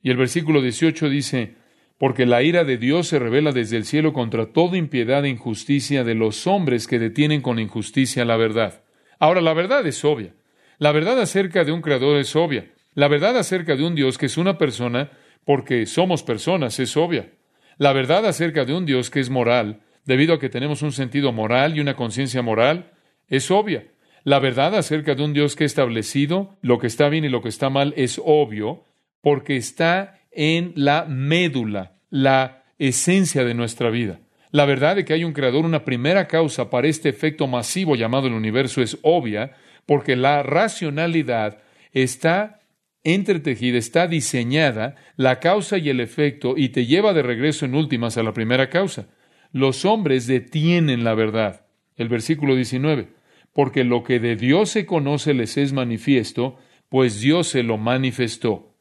Y 0.00 0.10
el 0.10 0.16
versículo 0.16 0.62
18 0.62 1.08
dice, 1.08 1.56
porque 1.98 2.24
la 2.24 2.44
ira 2.44 2.62
de 2.62 2.78
Dios 2.78 3.08
se 3.08 3.18
revela 3.18 3.50
desde 3.50 3.76
el 3.76 3.84
cielo 3.84 4.12
contra 4.12 4.52
toda 4.52 4.76
impiedad 4.76 5.24
e 5.24 5.30
injusticia 5.30 6.04
de 6.04 6.14
los 6.14 6.46
hombres 6.46 6.86
que 6.86 7.00
detienen 7.00 7.40
con 7.40 7.58
injusticia 7.58 8.24
la 8.24 8.36
verdad. 8.36 8.84
Ahora, 9.18 9.40
la 9.40 9.54
verdad 9.54 9.84
es 9.88 10.04
obvia. 10.04 10.34
La 10.78 10.92
verdad 10.92 11.20
acerca 11.20 11.64
de 11.64 11.72
un 11.72 11.82
creador 11.82 12.16
es 12.18 12.36
obvia. 12.36 12.70
La 12.94 13.08
verdad 13.08 13.36
acerca 13.36 13.74
de 13.74 13.84
un 13.84 13.96
Dios 13.96 14.18
que 14.18 14.26
es 14.26 14.36
una 14.36 14.56
persona, 14.56 15.10
porque 15.44 15.84
somos 15.86 16.22
personas, 16.22 16.78
es 16.78 16.96
obvia. 16.96 17.32
La 17.76 17.92
verdad 17.92 18.24
acerca 18.24 18.64
de 18.64 18.72
un 18.72 18.86
Dios 18.86 19.10
que 19.10 19.18
es 19.18 19.30
moral, 19.30 19.80
debido 20.04 20.34
a 20.34 20.38
que 20.38 20.48
tenemos 20.48 20.82
un 20.82 20.92
sentido 20.92 21.32
moral 21.32 21.76
y 21.76 21.80
una 21.80 21.96
conciencia 21.96 22.40
moral, 22.40 22.92
es 23.26 23.50
obvia. 23.50 23.88
La 24.24 24.38
verdad 24.38 24.74
acerca 24.74 25.14
de 25.14 25.22
un 25.22 25.34
Dios 25.34 25.54
que 25.54 25.64
ha 25.64 25.66
establecido 25.66 26.56
lo 26.62 26.78
que 26.78 26.86
está 26.86 27.10
bien 27.10 27.26
y 27.26 27.28
lo 27.28 27.42
que 27.42 27.50
está 27.50 27.68
mal 27.68 27.92
es 27.96 28.20
obvio, 28.24 28.82
porque 29.20 29.56
está 29.56 30.20
en 30.32 30.72
la 30.76 31.04
médula, 31.04 31.92
la 32.08 32.64
esencia 32.78 33.44
de 33.44 33.52
nuestra 33.54 33.90
vida. 33.90 34.20
La 34.50 34.64
verdad 34.64 34.96
de 34.96 35.04
que 35.04 35.12
hay 35.12 35.24
un 35.24 35.34
creador, 35.34 35.66
una 35.66 35.84
primera 35.84 36.26
causa 36.26 36.70
para 36.70 36.88
este 36.88 37.10
efecto 37.10 37.46
masivo 37.46 37.96
llamado 37.96 38.26
el 38.26 38.32
universo 38.32 38.80
es 38.80 38.96
obvia, 39.02 39.52
porque 39.84 40.16
la 40.16 40.42
racionalidad 40.42 41.58
está 41.92 42.60
entretejida, 43.02 43.76
está 43.76 44.06
diseñada, 44.06 44.96
la 45.16 45.38
causa 45.38 45.76
y 45.76 45.90
el 45.90 46.00
efecto, 46.00 46.54
y 46.56 46.70
te 46.70 46.86
lleva 46.86 47.12
de 47.12 47.22
regreso 47.22 47.66
en 47.66 47.74
últimas 47.74 48.16
a 48.16 48.22
la 48.22 48.32
primera 48.32 48.70
causa. 48.70 49.06
Los 49.52 49.84
hombres 49.84 50.26
detienen 50.26 51.04
la 51.04 51.14
verdad. 51.14 51.66
El 51.96 52.08
versículo 52.08 52.56
19, 52.56 53.08
porque 53.54 53.84
lo 53.84 54.02
que 54.02 54.20
de 54.20 54.36
Dios 54.36 54.68
se 54.68 54.84
conoce 54.84 55.32
les 55.32 55.56
es 55.56 55.72
manifiesto, 55.72 56.58
pues 56.90 57.20
Dios 57.20 57.48
se 57.48 57.62
lo 57.62 57.78
manifestó. 57.78 58.74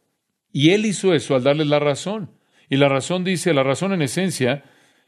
Y 0.51 0.72
Él 0.72 0.86
hizo 0.86 1.13
eso 1.13 1.36
al 1.36 1.44
darles 1.44 1.68
la 1.68 1.80
razón. 1.80 2.32
Y 2.70 2.77
la 2.77 2.89
razón 2.89 3.24
dice, 3.24 3.53
la 3.53 3.63
razón 3.63 3.94
en 3.94 4.01
esencia, 4.01 4.65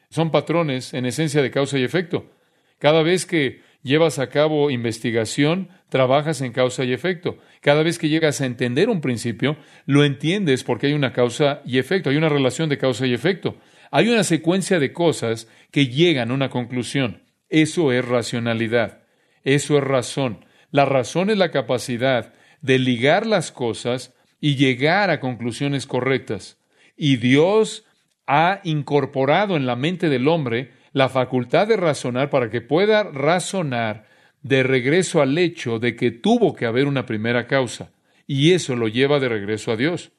son 0.09 0.31
patrones 0.31 0.93
en 0.93 1.05
esencia 1.05 1.41
de 1.41 1.51
causa 1.51 1.77
y 1.79 1.83
efecto. 1.83 2.31
Cada 2.79 3.03
vez 3.03 3.25
que 3.25 3.61
llevas 3.81 4.19
a 4.19 4.29
cabo 4.29 4.69
investigación, 4.69 5.69
trabajas 5.89 6.41
en 6.41 6.51
causa 6.51 6.83
y 6.83 6.93
efecto. 6.93 7.37
Cada 7.61 7.83
vez 7.83 7.97
que 7.97 8.09
llegas 8.09 8.41
a 8.41 8.45
entender 8.45 8.89
un 8.89 9.01
principio, 9.01 9.57
lo 9.85 10.03
entiendes 10.03 10.63
porque 10.63 10.87
hay 10.87 10.93
una 10.93 11.11
causa 11.11 11.61
y 11.65 11.79
efecto, 11.79 12.09
hay 12.09 12.17
una 12.17 12.29
relación 12.29 12.69
de 12.69 12.77
causa 12.77 13.07
y 13.07 13.13
efecto. 13.13 13.57
Hay 13.91 14.09
una 14.09 14.23
secuencia 14.23 14.79
de 14.79 14.93
cosas 14.93 15.47
que 15.71 15.87
llegan 15.87 16.29
a 16.29 16.33
una 16.33 16.49
conclusión. 16.49 17.23
Eso 17.49 17.91
es 17.91 18.03
racionalidad. 18.05 19.04
Eso 19.45 19.77
es 19.77 19.83
razón. 19.83 20.45
La 20.71 20.83
razón 20.83 21.29
es 21.29 21.37
la 21.37 21.51
capacidad 21.51 22.33
de 22.61 22.79
ligar 22.79 23.25
las 23.25 23.53
cosas 23.53 24.13
y 24.41 24.55
llegar 24.55 25.09
a 25.09 25.21
conclusiones 25.21 25.87
correctas. 25.87 26.57
Y 26.97 27.15
Dios 27.15 27.85
ha 28.27 28.59
incorporado 28.63 29.55
en 29.55 29.65
la 29.65 29.75
mente 29.75 30.09
del 30.09 30.27
hombre 30.27 30.71
la 30.91 31.09
facultad 31.09 31.67
de 31.67 31.77
razonar 31.77 32.29
para 32.29 32.49
que 32.49 32.61
pueda 32.61 33.03
razonar 33.03 34.07
de 34.41 34.63
regreso 34.63 35.21
al 35.21 35.37
hecho 35.37 35.79
de 35.79 35.95
que 35.95 36.11
tuvo 36.11 36.55
que 36.55 36.65
haber 36.65 36.87
una 36.87 37.05
primera 37.05 37.47
causa, 37.47 37.91
y 38.27 38.51
eso 38.51 38.75
lo 38.75 38.87
lleva 38.87 39.19
de 39.19 39.27
regreso 39.27 39.71
a 39.71 39.75
Dios. 39.75 40.11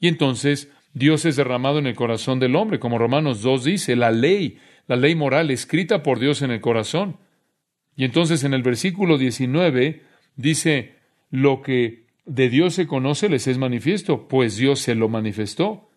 Y 0.00 0.08
entonces 0.08 0.70
Dios 0.94 1.24
es 1.24 1.36
derramado 1.36 1.78
en 1.78 1.86
el 1.86 1.94
corazón 1.94 2.40
del 2.40 2.56
hombre, 2.56 2.78
como 2.78 2.98
Romanos 2.98 3.42
2 3.42 3.64
dice, 3.64 3.96
la 3.96 4.10
ley, 4.10 4.58
la 4.86 4.96
ley 4.96 5.14
moral 5.14 5.50
escrita 5.50 6.02
por 6.02 6.18
Dios 6.18 6.42
en 6.42 6.50
el 6.50 6.60
corazón. 6.60 7.18
Y 7.96 8.04
entonces 8.04 8.44
en 8.44 8.54
el 8.54 8.62
versículo 8.62 9.18
19 9.18 10.02
dice, 10.36 10.94
lo 11.30 11.62
que 11.62 12.04
de 12.26 12.48
Dios 12.48 12.74
se 12.74 12.86
conoce 12.86 13.28
les 13.28 13.46
es 13.46 13.58
manifiesto, 13.58 14.28
pues 14.28 14.56
Dios 14.56 14.80
se 14.80 14.94
lo 14.94 15.08
manifestó. 15.08 15.90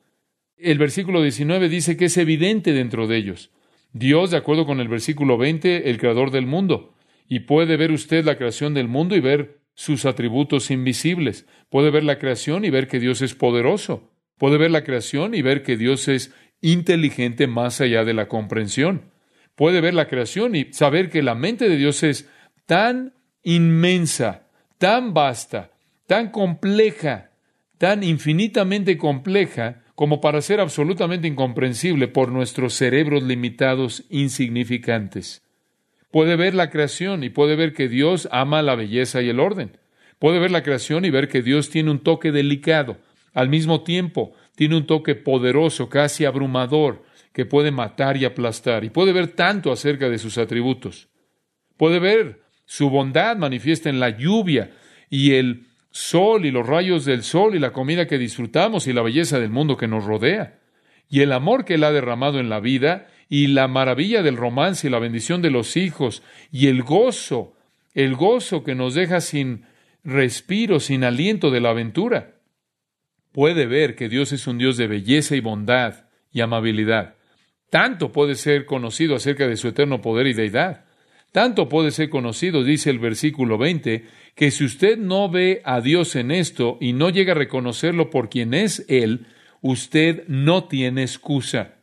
El 0.57 0.77
versículo 0.77 1.21
19 1.21 1.69
dice 1.69 1.97
que 1.97 2.05
es 2.05 2.17
evidente 2.17 2.73
dentro 2.73 3.07
de 3.07 3.17
ellos. 3.17 3.51
Dios, 3.93 4.31
de 4.31 4.37
acuerdo 4.37 4.65
con 4.65 4.79
el 4.79 4.87
versículo 4.87 5.37
20, 5.37 5.89
el 5.89 5.97
creador 5.97 6.31
del 6.31 6.45
mundo. 6.45 6.95
Y 7.29 7.41
puede 7.41 7.77
ver 7.77 7.91
usted 7.91 8.25
la 8.25 8.37
creación 8.37 8.73
del 8.73 8.87
mundo 8.87 9.15
y 9.15 9.19
ver 9.19 9.59
sus 9.73 10.05
atributos 10.05 10.71
invisibles. 10.71 11.45
Puede 11.69 11.91
ver 11.91 12.03
la 12.03 12.17
creación 12.19 12.65
y 12.65 12.69
ver 12.69 12.87
que 12.87 12.99
Dios 12.99 13.21
es 13.21 13.35
poderoso. 13.35 14.11
Puede 14.37 14.57
ver 14.57 14.71
la 14.71 14.83
creación 14.83 15.35
y 15.35 15.41
ver 15.41 15.63
que 15.63 15.77
Dios 15.77 16.07
es 16.07 16.33
inteligente 16.61 17.47
más 17.47 17.81
allá 17.81 18.03
de 18.03 18.13
la 18.13 18.27
comprensión. 18.27 19.11
Puede 19.57 19.81
ver 19.81 19.95
la 19.95 20.07
creación 20.07 20.55
y 20.55 20.71
saber 20.71 21.09
que 21.09 21.23
la 21.23 21.33
mente 21.33 21.67
de 21.67 21.77
Dios 21.77 22.03
es 22.03 22.29
tan 22.67 23.15
inmensa, 23.41 24.43
tan 24.77 25.15
vasta, 25.15 25.71
tan 26.05 26.29
compleja, 26.29 27.31
tan 27.79 28.03
infinitamente 28.03 28.99
compleja, 28.99 29.81
como 29.95 30.21
para 30.21 30.43
ser 30.43 30.59
absolutamente 30.59 31.27
incomprensible 31.27 32.07
por 32.07 32.31
nuestros 32.31 32.75
cerebros 32.75 33.23
limitados 33.23 34.05
insignificantes. 34.11 35.41
Puede 36.11 36.35
ver 36.35 36.53
la 36.53 36.69
creación 36.69 37.23
y 37.23 37.31
puede 37.31 37.55
ver 37.55 37.73
que 37.73 37.89
Dios 37.89 38.29
ama 38.31 38.61
la 38.61 38.75
belleza 38.75 39.23
y 39.23 39.29
el 39.29 39.39
orden. 39.39 39.75
Puede 40.19 40.37
ver 40.37 40.51
la 40.51 40.61
creación 40.61 41.03
y 41.03 41.09
ver 41.09 41.29
que 41.29 41.41
Dios 41.41 41.71
tiene 41.71 41.89
un 41.89 42.03
toque 42.03 42.31
delicado. 42.31 42.97
Al 43.33 43.49
mismo 43.49 43.81
tiempo, 43.81 44.33
tiene 44.55 44.77
un 44.77 44.85
toque 44.85 45.15
poderoso, 45.15 45.89
casi 45.89 46.25
abrumador, 46.25 47.06
que 47.37 47.45
puede 47.45 47.69
matar 47.69 48.17
y 48.17 48.25
aplastar. 48.25 48.83
Y 48.83 48.89
puede 48.89 49.13
ver 49.13 49.27
tanto 49.27 49.71
acerca 49.71 50.09
de 50.09 50.17
sus 50.17 50.39
atributos. 50.39 51.07
Puede 51.77 51.99
ver 51.99 52.41
su 52.65 52.89
bondad 52.89 53.37
manifiesta 53.37 53.91
en 53.91 53.99
la 53.99 54.09
lluvia 54.09 54.71
y 55.11 55.33
el 55.33 55.67
sol 55.91 56.47
y 56.47 56.51
los 56.51 56.65
rayos 56.65 57.05
del 57.05 57.21
sol 57.21 57.53
y 57.53 57.59
la 57.59 57.73
comida 57.73 58.07
que 58.07 58.17
disfrutamos 58.17 58.87
y 58.87 58.93
la 58.93 59.03
belleza 59.03 59.39
del 59.39 59.51
mundo 59.51 59.77
que 59.77 59.87
nos 59.87 60.05
rodea, 60.05 60.61
y 61.11 61.21
el 61.21 61.31
amor 61.31 61.63
que 61.63 61.75
Él 61.75 61.83
ha 61.83 61.91
derramado 61.91 62.39
en 62.39 62.49
la 62.49 62.59
vida, 62.59 63.05
y 63.29 63.45
la 63.45 63.67
maravilla 63.67 64.23
del 64.23 64.35
romance 64.35 64.87
y 64.87 64.89
la 64.89 64.97
bendición 64.97 65.43
de 65.43 65.51
los 65.51 65.77
hijos, 65.77 66.23
y 66.51 66.69
el 66.69 66.81
gozo, 66.81 67.53
el 67.93 68.15
gozo 68.15 68.63
que 68.63 68.73
nos 68.73 68.95
deja 68.95 69.21
sin 69.21 69.63
respiro, 70.03 70.79
sin 70.79 71.03
aliento 71.03 71.51
de 71.51 71.61
la 71.61 71.69
aventura. 71.69 72.39
Puede 73.31 73.67
ver 73.67 73.95
que 73.95 74.09
Dios 74.09 74.31
es 74.31 74.47
un 74.47 74.57
Dios 74.57 74.75
de 74.75 74.87
belleza 74.87 75.35
y 75.35 75.39
bondad 75.39 76.07
y 76.31 76.41
amabilidad. 76.41 77.16
Tanto 77.69 78.11
puede 78.11 78.35
ser 78.35 78.65
conocido 78.65 79.15
acerca 79.15 79.47
de 79.47 79.57
su 79.57 79.67
eterno 79.67 80.01
poder 80.01 80.27
y 80.27 80.33
deidad. 80.33 80.85
Tanto 81.31 81.67
puede 81.67 81.91
ser 81.91 82.09
conocido, 82.09 82.63
dice 82.63 82.89
el 82.89 82.99
versículo 82.99 83.57
20, 83.57 84.05
que 84.35 84.51
si 84.51 84.63
usted 84.63 84.97
no 84.97 85.29
ve 85.29 85.61
a 85.65 85.81
Dios 85.81 86.15
en 86.15 86.31
esto 86.31 86.77
y 86.79 86.93
no 86.93 87.09
llega 87.09 87.33
a 87.33 87.35
reconocerlo 87.35 88.09
por 88.09 88.29
quien 88.29 88.53
es 88.53 88.85
Él, 88.87 89.27
usted 89.61 90.23
no 90.27 90.65
tiene 90.65 91.01
excusa. 91.01 91.75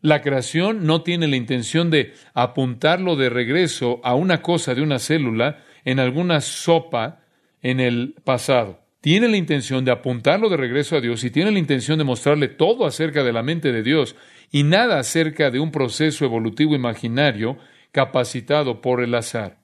La 0.00 0.22
creación 0.22 0.86
no 0.86 1.02
tiene 1.02 1.26
la 1.26 1.36
intención 1.36 1.90
de 1.90 2.14
apuntarlo 2.32 3.16
de 3.16 3.30
regreso 3.30 4.00
a 4.04 4.14
una 4.14 4.42
cosa 4.42 4.74
de 4.74 4.82
una 4.82 4.98
célula 4.98 5.64
en 5.84 5.98
alguna 5.98 6.40
sopa 6.40 7.20
en 7.62 7.80
el 7.80 8.14
pasado. 8.24 8.80
Tiene 9.00 9.28
la 9.28 9.36
intención 9.36 9.84
de 9.84 9.90
apuntarlo 9.90 10.48
de 10.48 10.56
regreso 10.56 10.96
a 10.96 11.00
Dios 11.00 11.22
y 11.24 11.30
tiene 11.30 11.50
la 11.50 11.58
intención 11.58 11.98
de 11.98 12.04
mostrarle 12.04 12.48
todo 12.48 12.86
acerca 12.86 13.22
de 13.22 13.32
la 13.32 13.42
mente 13.42 13.72
de 13.72 13.82
Dios 13.82 14.16
y 14.50 14.62
nada 14.62 14.98
acerca 14.98 15.50
de 15.50 15.60
un 15.60 15.70
proceso 15.70 16.24
evolutivo 16.24 16.74
imaginario 16.74 17.58
capacitado 17.92 18.80
por 18.80 19.02
el 19.02 19.14
azar. 19.14 19.62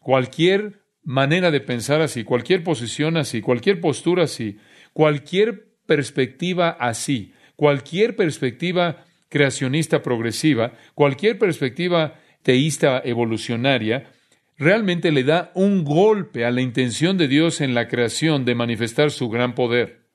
Cualquier 0.00 0.82
manera 1.02 1.50
de 1.50 1.60
pensar 1.60 2.00
así, 2.00 2.24
cualquier 2.24 2.62
posición 2.62 3.16
así, 3.16 3.40
cualquier 3.40 3.80
postura 3.80 4.24
así, 4.24 4.58
cualquier 4.92 5.68
perspectiva 5.86 6.70
así, 6.70 7.32
cualquier 7.56 8.14
perspectiva 8.14 9.04
creacionista 9.28 10.02
progresiva, 10.02 10.72
cualquier 10.94 11.38
perspectiva 11.38 12.20
teísta 12.42 13.00
evolucionaria, 13.04 14.10
realmente 14.56 15.12
le 15.12 15.24
da 15.24 15.50
un 15.54 15.84
golpe 15.84 16.44
a 16.44 16.50
la 16.50 16.60
intención 16.60 17.16
de 17.16 17.28
Dios 17.28 17.60
en 17.60 17.74
la 17.74 17.88
creación 17.88 18.44
de 18.44 18.54
manifestar 18.54 19.10
su 19.10 19.28
gran 19.28 19.54
poder. 19.54 20.06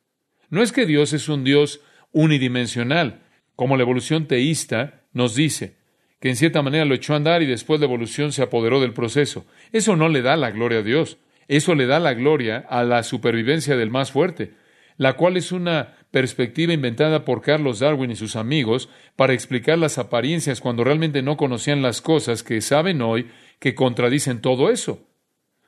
No 0.49 0.61
es 0.61 0.71
que 0.71 0.85
Dios 0.85 1.13
es 1.13 1.29
un 1.29 1.43
Dios 1.43 1.81
unidimensional, 2.11 3.22
como 3.55 3.77
la 3.77 3.83
evolución 3.83 4.27
teísta 4.27 5.01
nos 5.13 5.35
dice 5.35 5.75
que 6.19 6.29
en 6.29 6.35
cierta 6.35 6.61
manera 6.61 6.85
lo 6.85 6.95
echó 6.95 7.13
a 7.13 7.17
andar 7.17 7.41
y 7.41 7.45
después 7.45 7.79
la 7.79 7.85
evolución 7.85 8.31
se 8.31 8.43
apoderó 8.43 8.79
del 8.79 8.93
proceso. 8.93 9.45
Eso 9.71 9.95
no 9.95 10.07
le 10.07 10.21
da 10.21 10.37
la 10.37 10.51
gloria 10.51 10.79
a 10.79 10.83
Dios. 10.83 11.17
Eso 11.47 11.75
le 11.75 11.85
da 11.85 11.99
la 11.99 12.13
gloria 12.13 12.65
a 12.69 12.83
la 12.83 13.03
supervivencia 13.03 13.75
del 13.75 13.91
más 13.91 14.11
fuerte. 14.11 14.53
la 14.95 15.13
cual 15.13 15.37
es 15.37 15.51
una 15.51 15.95
perspectiva 16.11 16.71
inventada 16.71 17.25
por 17.25 17.41
Carlos 17.41 17.79
Darwin 17.79 18.11
y 18.11 18.15
sus 18.15 18.35
amigos 18.35 18.89
para 19.15 19.33
explicar 19.33 19.77
las 19.79 19.97
apariencias 19.97 20.61
cuando 20.61 20.83
realmente 20.83 21.23
no 21.23 21.35
conocían 21.35 21.81
las 21.81 22.01
cosas 22.01 22.43
que 22.43 22.61
saben 22.61 23.01
hoy 23.01 23.27
que 23.59 23.73
contradicen 23.73 24.39
todo 24.39 24.69
eso. 24.69 25.07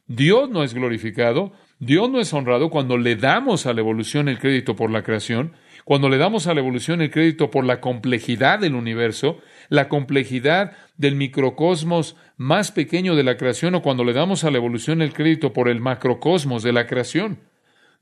Dios 0.08 0.50
no 0.52 0.64
es 0.64 0.76
glorificado, 0.76 1.54
Dios 1.80 2.10
no 2.10 2.20
es 2.20 2.32
honrado 2.34 2.70
cuando 2.70 2.98
le 2.98 3.16
damos 3.16 3.66
a 3.66 3.74
la 3.74 3.82
evolución 3.82 4.30
el 4.30 4.38
crédito 4.38 4.76
por 4.76 4.92
la 4.92 5.04
creación, 5.04 5.54
cuando 5.86 6.10
le 6.10 6.18
damos 6.18 6.48
a 6.48 6.56
la 6.56 6.62
evolución 6.62 7.00
el 7.02 7.12
crédito 7.12 7.52
por 7.52 7.64
la 7.64 7.80
complejidad 7.80 8.58
del 8.58 8.74
universo, 8.74 9.40
la 9.70 9.88
complejidad 9.88 10.74
del 10.98 11.16
microcosmos 11.16 12.18
más 12.38 12.72
pequeño 12.72 13.16
de 13.16 13.24
la 13.24 13.38
creación, 13.38 13.76
o 13.76 13.84
cuando 13.84 14.04
le 14.04 14.14
damos 14.14 14.44
a 14.44 14.50
la 14.50 14.58
evolución 14.58 15.04
el 15.04 15.14
crédito 15.14 15.54
por 15.54 15.70
el 15.70 15.82
macrocosmos 15.82 16.64
de 16.64 16.74
la 16.74 16.88
creación. 16.88 17.40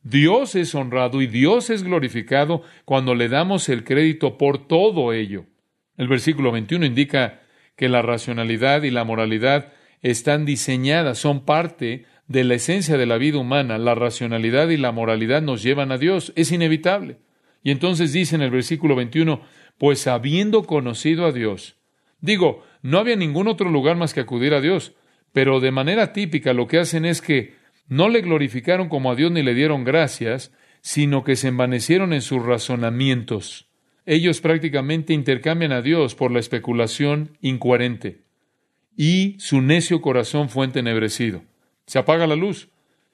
Dios 0.01 0.55
es 0.55 0.73
honrado 0.75 1.21
y 1.21 1.27
Dios 1.27 1.69
es 1.69 1.83
glorificado 1.83 2.61
cuando 2.85 3.15
le 3.15 3.27
damos 3.27 3.67
el 3.67 3.83
crédito 3.83 4.37
por 4.37 4.65
todo 4.65 5.11
ello. 5.11 5.45
El 5.97 6.07
versículo 6.07 6.53
21 6.53 6.85
indica 6.85 7.41
que 7.75 7.89
la 7.89 8.01
racionalidad 8.01 8.83
y 8.83 8.91
la 8.91 9.03
moralidad 9.03 9.73
están 10.01 10.45
diseñadas, 10.45 11.17
son 11.17 11.43
parte 11.43 12.05
de 12.27 12.45
la 12.45 12.55
esencia 12.55 12.97
de 12.97 13.05
la 13.05 13.17
vida 13.17 13.39
humana. 13.39 13.77
La 13.77 13.93
racionalidad 13.93 14.69
y 14.69 14.77
la 14.77 14.93
moralidad 14.93 15.41
nos 15.41 15.61
llevan 15.61 15.91
a 15.91 15.97
Dios, 15.97 16.31
es 16.37 16.53
inevitable. 16.53 17.17
Y 17.63 17.71
entonces 17.71 18.13
dice 18.13 18.35
en 18.35 18.41
el 18.41 18.51
versículo 18.51 18.95
21, 18.95 19.41
pues 19.77 20.05
habiendo 20.07 20.63
conocido 20.63 21.25
a 21.25 21.31
Dios, 21.31 21.77
digo, 22.19 22.63
no 22.81 22.99
había 22.99 23.15
ningún 23.15 23.47
otro 23.47 23.69
lugar 23.69 23.95
más 23.95 24.13
que 24.13 24.19
acudir 24.19 24.53
a 24.53 24.61
Dios, 24.61 24.93
pero 25.31 25.59
de 25.59 25.71
manera 25.71 26.13
típica 26.13 26.53
lo 26.53 26.67
que 26.67 26.79
hacen 26.79 27.05
es 27.05 27.21
que 27.21 27.55
no 27.87 28.09
le 28.09 28.21
glorificaron 28.21 28.89
como 28.89 29.11
a 29.11 29.15
Dios 29.15 29.31
ni 29.31 29.41
le 29.41 29.53
dieron 29.53 29.83
gracias, 29.83 30.51
sino 30.81 31.23
que 31.23 31.35
se 31.35 31.47
envanecieron 31.47 32.13
en 32.13 32.21
sus 32.21 32.43
razonamientos. 32.43 33.67
Ellos 34.05 34.41
prácticamente 34.41 35.13
intercambian 35.13 35.71
a 35.71 35.81
Dios 35.81 36.13
por 36.13 36.31
la 36.31 36.39
especulación 36.39 37.37
incoherente 37.41 38.23
y 38.97 39.35
su 39.39 39.61
necio 39.61 40.01
corazón 40.01 40.49
fue 40.49 40.65
entenebrecido. 40.65 41.43
Se 41.85 41.99
apaga 41.99 42.27
la 42.27 42.35
luz 42.35 42.69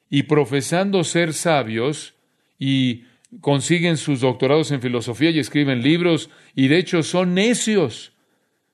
y 0.09 0.23
profesando 0.23 1.03
ser 1.03 1.33
sabios 1.33 2.15
y 2.57 3.05
consiguen 3.41 3.97
sus 3.97 4.21
doctorados 4.21 4.71
en 4.71 4.81
filosofía 4.81 5.29
y 5.29 5.39
escriben 5.39 5.81
libros 5.81 6.29
y 6.55 6.67
de 6.67 6.77
hecho 6.77 7.03
son 7.03 7.33
necios. 7.33 8.13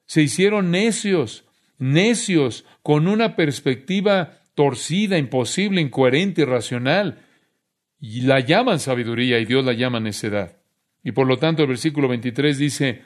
Se 0.06 0.22
hicieron 0.22 0.72
necios, 0.72 1.46
necios 1.78 2.66
con 2.82 3.08
una 3.08 3.36
perspectiva 3.36 4.40
torcida, 4.54 5.18
imposible, 5.18 5.82
incoherente, 5.82 6.42
irracional. 6.42 7.20
Y 8.00 8.22
la 8.22 8.40
llaman 8.40 8.80
sabiduría 8.80 9.40
y 9.40 9.46
Dios 9.46 9.66
la 9.66 9.74
llama 9.74 10.00
necedad. 10.00 10.58
Y 11.04 11.12
por 11.12 11.28
lo 11.28 11.38
tanto 11.38 11.64
el 11.64 11.70
versículo 11.70 12.08
23 12.08 12.58
dice, 12.58 13.02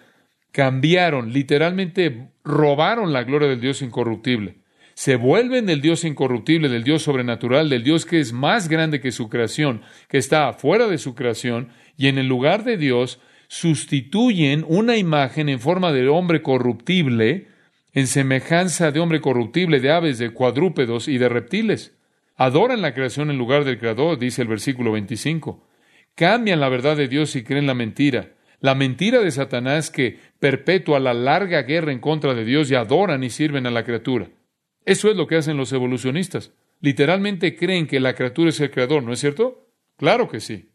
cambiaron, 0.52 1.34
literalmente 1.34 2.32
robaron 2.44 3.12
la 3.12 3.24
gloria 3.24 3.50
del 3.50 3.62
Dios 3.62 3.82
incorruptible. 3.82 4.59
Se 5.00 5.16
vuelven 5.16 5.66
del 5.66 5.80
Dios 5.80 6.04
incorruptible, 6.04 6.68
del 6.68 6.84
Dios 6.84 7.04
sobrenatural, 7.04 7.70
del 7.70 7.86
Dios 7.86 8.06
que 8.06 8.20
es 8.20 8.34
más 8.34 8.68
grande 8.68 9.00
que 9.00 9.14
su 9.14 9.30
creación, 9.30 9.82
que 10.10 10.18
está 10.18 10.52
fuera 10.52 10.88
de 10.88 10.98
su 10.98 11.16
creación, 11.16 11.70
y 11.96 12.10
en 12.10 12.18
el 12.18 12.28
lugar 12.28 12.66
de 12.66 12.76
Dios 12.76 13.22
sustituyen 13.48 14.66
una 14.68 14.98
imagen 14.98 15.48
en 15.48 15.62
forma 15.62 15.94
de 15.94 16.10
hombre 16.10 16.42
corruptible, 16.42 17.48
en 17.94 18.08
semejanza 18.08 18.92
de 18.92 19.00
hombre 19.00 19.22
corruptible, 19.22 19.80
de 19.80 19.90
aves, 19.90 20.18
de 20.18 20.32
cuadrúpedos 20.32 21.08
y 21.08 21.18
de 21.18 21.30
reptiles. 21.30 21.96
Adoran 22.36 22.82
la 22.82 22.94
creación 22.94 23.30
en 23.30 23.38
lugar 23.38 23.64
del 23.64 23.80
Creador, 23.80 24.20
dice 24.20 24.42
el 24.42 24.50
versículo 24.50 24.92
25. 24.92 25.66
Cambian 26.14 26.60
la 26.60 26.68
verdad 26.68 26.98
de 26.98 27.08
Dios 27.08 27.38
y 27.38 27.44
creen 27.46 27.68
la 27.68 27.74
mentira. 27.74 28.34
La 28.60 28.76
mentira 28.76 29.22
de 29.22 29.32
Satanás 29.32 29.92
que 29.92 30.20
perpetúa 30.42 31.00
la 31.00 31.14
larga 31.14 31.62
guerra 31.62 31.94
en 31.94 32.00
contra 32.00 32.34
de 32.34 32.44
Dios 32.44 32.70
y 32.70 32.76
adoran 32.76 33.24
y 33.24 33.30
sirven 33.30 33.66
a 33.66 33.72
la 33.72 33.86
criatura. 33.86 34.28
Eso 34.90 35.12
es 35.12 35.16
lo 35.16 35.28
que 35.28 35.36
hacen 35.36 35.56
los 35.56 35.72
evolucionistas. 35.72 36.52
Literalmente 36.82 37.56
creen 37.56 37.86
que 37.86 38.00
la 38.00 38.16
criatura 38.16 38.50
es 38.50 38.60
el 38.60 38.72
creador, 38.72 39.04
¿no 39.04 39.14
es 39.14 39.20
cierto? 39.20 39.70
Claro 39.98 40.28
que 40.28 40.40
sí. 40.40 40.72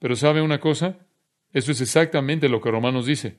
Pero 0.00 0.16
¿sabe 0.16 0.42
una 0.42 0.58
cosa? 0.58 1.06
Eso 1.52 1.70
es 1.70 1.80
exactamente 1.80 2.48
lo 2.48 2.60
que 2.60 2.72
Romanos 2.72 3.06
dice. 3.06 3.38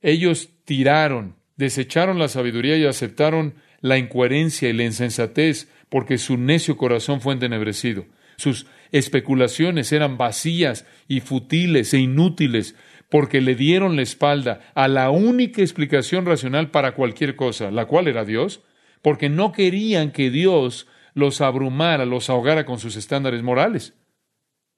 Ellos 0.00 0.48
tiraron, 0.64 1.36
desecharon 1.56 2.18
la 2.18 2.28
sabiduría 2.28 2.78
y 2.78 2.86
aceptaron 2.86 3.56
la 3.82 3.98
incoherencia 3.98 4.70
y 4.70 4.72
la 4.72 4.84
insensatez 4.84 5.70
porque 5.90 6.16
su 6.16 6.38
necio 6.38 6.78
corazón 6.78 7.20
fue 7.20 7.34
entenebrecido. 7.34 8.06
Sus 8.38 8.66
especulaciones 8.92 9.92
eran 9.92 10.16
vacías 10.16 10.86
y 11.06 11.20
futiles 11.20 11.92
e 11.92 11.98
inútiles 11.98 12.76
porque 13.10 13.42
le 13.42 13.56
dieron 13.56 13.94
la 13.96 14.02
espalda 14.02 14.72
a 14.74 14.88
la 14.88 15.10
única 15.10 15.60
explicación 15.60 16.24
racional 16.24 16.70
para 16.70 16.94
cualquier 16.94 17.36
cosa, 17.36 17.70
la 17.70 17.84
cual 17.84 18.08
era 18.08 18.24
Dios, 18.24 18.62
porque 19.04 19.28
no 19.28 19.52
querían 19.52 20.12
que 20.12 20.30
Dios 20.30 20.86
los 21.12 21.42
abrumara, 21.42 22.06
los 22.06 22.30
ahogara 22.30 22.64
con 22.64 22.78
sus 22.78 22.96
estándares 22.96 23.42
morales. 23.42 23.92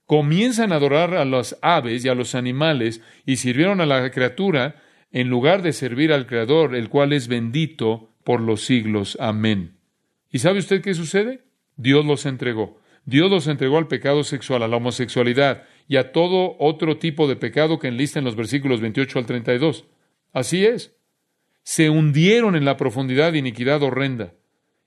Comienzan 0.04 0.72
a 0.72 0.76
adorar 0.76 1.14
a 1.14 1.24
las 1.24 1.56
aves 1.62 2.04
y 2.04 2.08
a 2.08 2.16
los 2.16 2.34
animales 2.34 3.00
y 3.24 3.36
sirvieron 3.36 3.80
a 3.80 3.86
la 3.86 4.10
criatura 4.10 4.82
en 5.12 5.28
lugar 5.28 5.62
de 5.62 5.72
servir 5.72 6.12
al 6.12 6.26
Creador, 6.26 6.74
el 6.74 6.88
cual 6.88 7.12
es 7.12 7.28
bendito 7.28 8.16
por 8.24 8.40
los 8.40 8.62
siglos. 8.62 9.16
Amén. 9.20 9.76
¿Y 10.32 10.40
sabe 10.40 10.58
usted 10.58 10.82
qué 10.82 10.94
sucede? 10.94 11.44
Dios 11.76 12.04
los 12.04 12.26
entregó. 12.26 12.80
Dios 13.04 13.30
los 13.30 13.46
entregó 13.46 13.78
al 13.78 13.86
pecado 13.86 14.24
sexual, 14.24 14.64
a 14.64 14.68
la 14.68 14.78
homosexualidad 14.78 15.62
y 15.86 15.98
a 15.98 16.10
todo 16.10 16.56
otro 16.58 16.98
tipo 16.98 17.28
de 17.28 17.36
pecado 17.36 17.78
que 17.78 17.86
enlista 17.86 18.18
en 18.18 18.24
los 18.24 18.34
versículos 18.34 18.80
28 18.80 19.20
al 19.20 19.26
32. 19.26 19.84
Así 20.32 20.66
es. 20.66 20.95
Se 21.66 21.90
hundieron 21.90 22.54
en 22.54 22.64
la 22.64 22.76
profundidad 22.76 23.32
de 23.32 23.38
iniquidad 23.38 23.82
horrenda. 23.82 24.34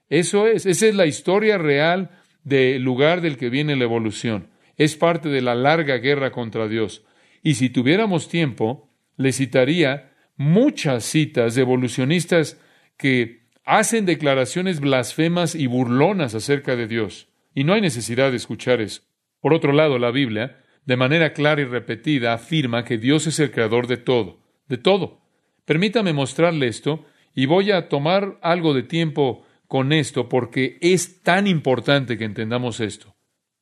Eso 0.08 0.48
es, 0.48 0.65
esa 0.65 0.88
es 0.88 0.96
la 0.96 1.08
historia 1.08 1.58
real 1.58 2.10
del 2.46 2.82
lugar 2.84 3.20
del 3.20 3.36
que 3.36 3.50
viene 3.50 3.76
la 3.76 3.84
evolución. 3.84 4.48
Es 4.78 4.96
parte 4.96 5.28
de 5.28 5.42
la 5.42 5.56
larga 5.56 5.98
guerra 5.98 6.32
contra 6.32 6.70
Dios. 6.70 7.04
Y 7.44 7.56
si 7.56 7.70
tuviéramos 7.70 8.30
tiempo, 8.30 8.89
le 9.18 9.34
citaría 9.34 10.13
muchas 10.38 11.04
citas 11.04 11.56
de 11.56 11.63
evolucionistas 11.63 12.58
que 12.96 13.42
hacen 13.65 14.06
declaraciones 14.06 14.80
blasfemas 14.80 15.56
y 15.56 15.68
burlonas 15.68 16.34
acerca 16.34 16.78
de 16.78 16.88
Dios. 16.88 17.28
Y 17.54 17.65
no 17.65 17.74
hay 17.74 17.82
necesidad 17.82 18.32
de 18.32 18.38
escuchar 18.38 18.80
eso. 18.80 19.02
Por 19.42 19.54
otro 19.54 19.74
lado, 19.74 20.00
la 20.00 20.12
Biblia, 20.12 20.63
de 20.86 20.96
manera 20.96 21.34
clara 21.34 21.60
y 21.60 21.65
repetida, 21.65 22.32
afirma 22.32 22.86
que 22.86 22.98
Dios 22.98 23.28
es 23.28 23.38
el 23.42 23.52
creador 23.52 23.88
de 23.88 23.98
todo, 23.98 24.39
de 24.70 24.78
todo. 24.78 25.20
Permítame 25.69 26.13
mostrarle 26.13 26.65
esto 26.65 27.05
y 27.36 27.45
voy 27.45 27.69
a 27.69 27.89
tomar 27.89 28.39
algo 28.41 28.73
de 28.73 28.82
tiempo 28.82 29.45
con 29.67 29.93
esto 29.93 30.27
porque 30.27 30.79
es 30.82 31.21
tan 31.21 31.45
importante 31.45 32.17
que 32.17 32.23
entendamos 32.23 32.79
esto. 32.79 33.15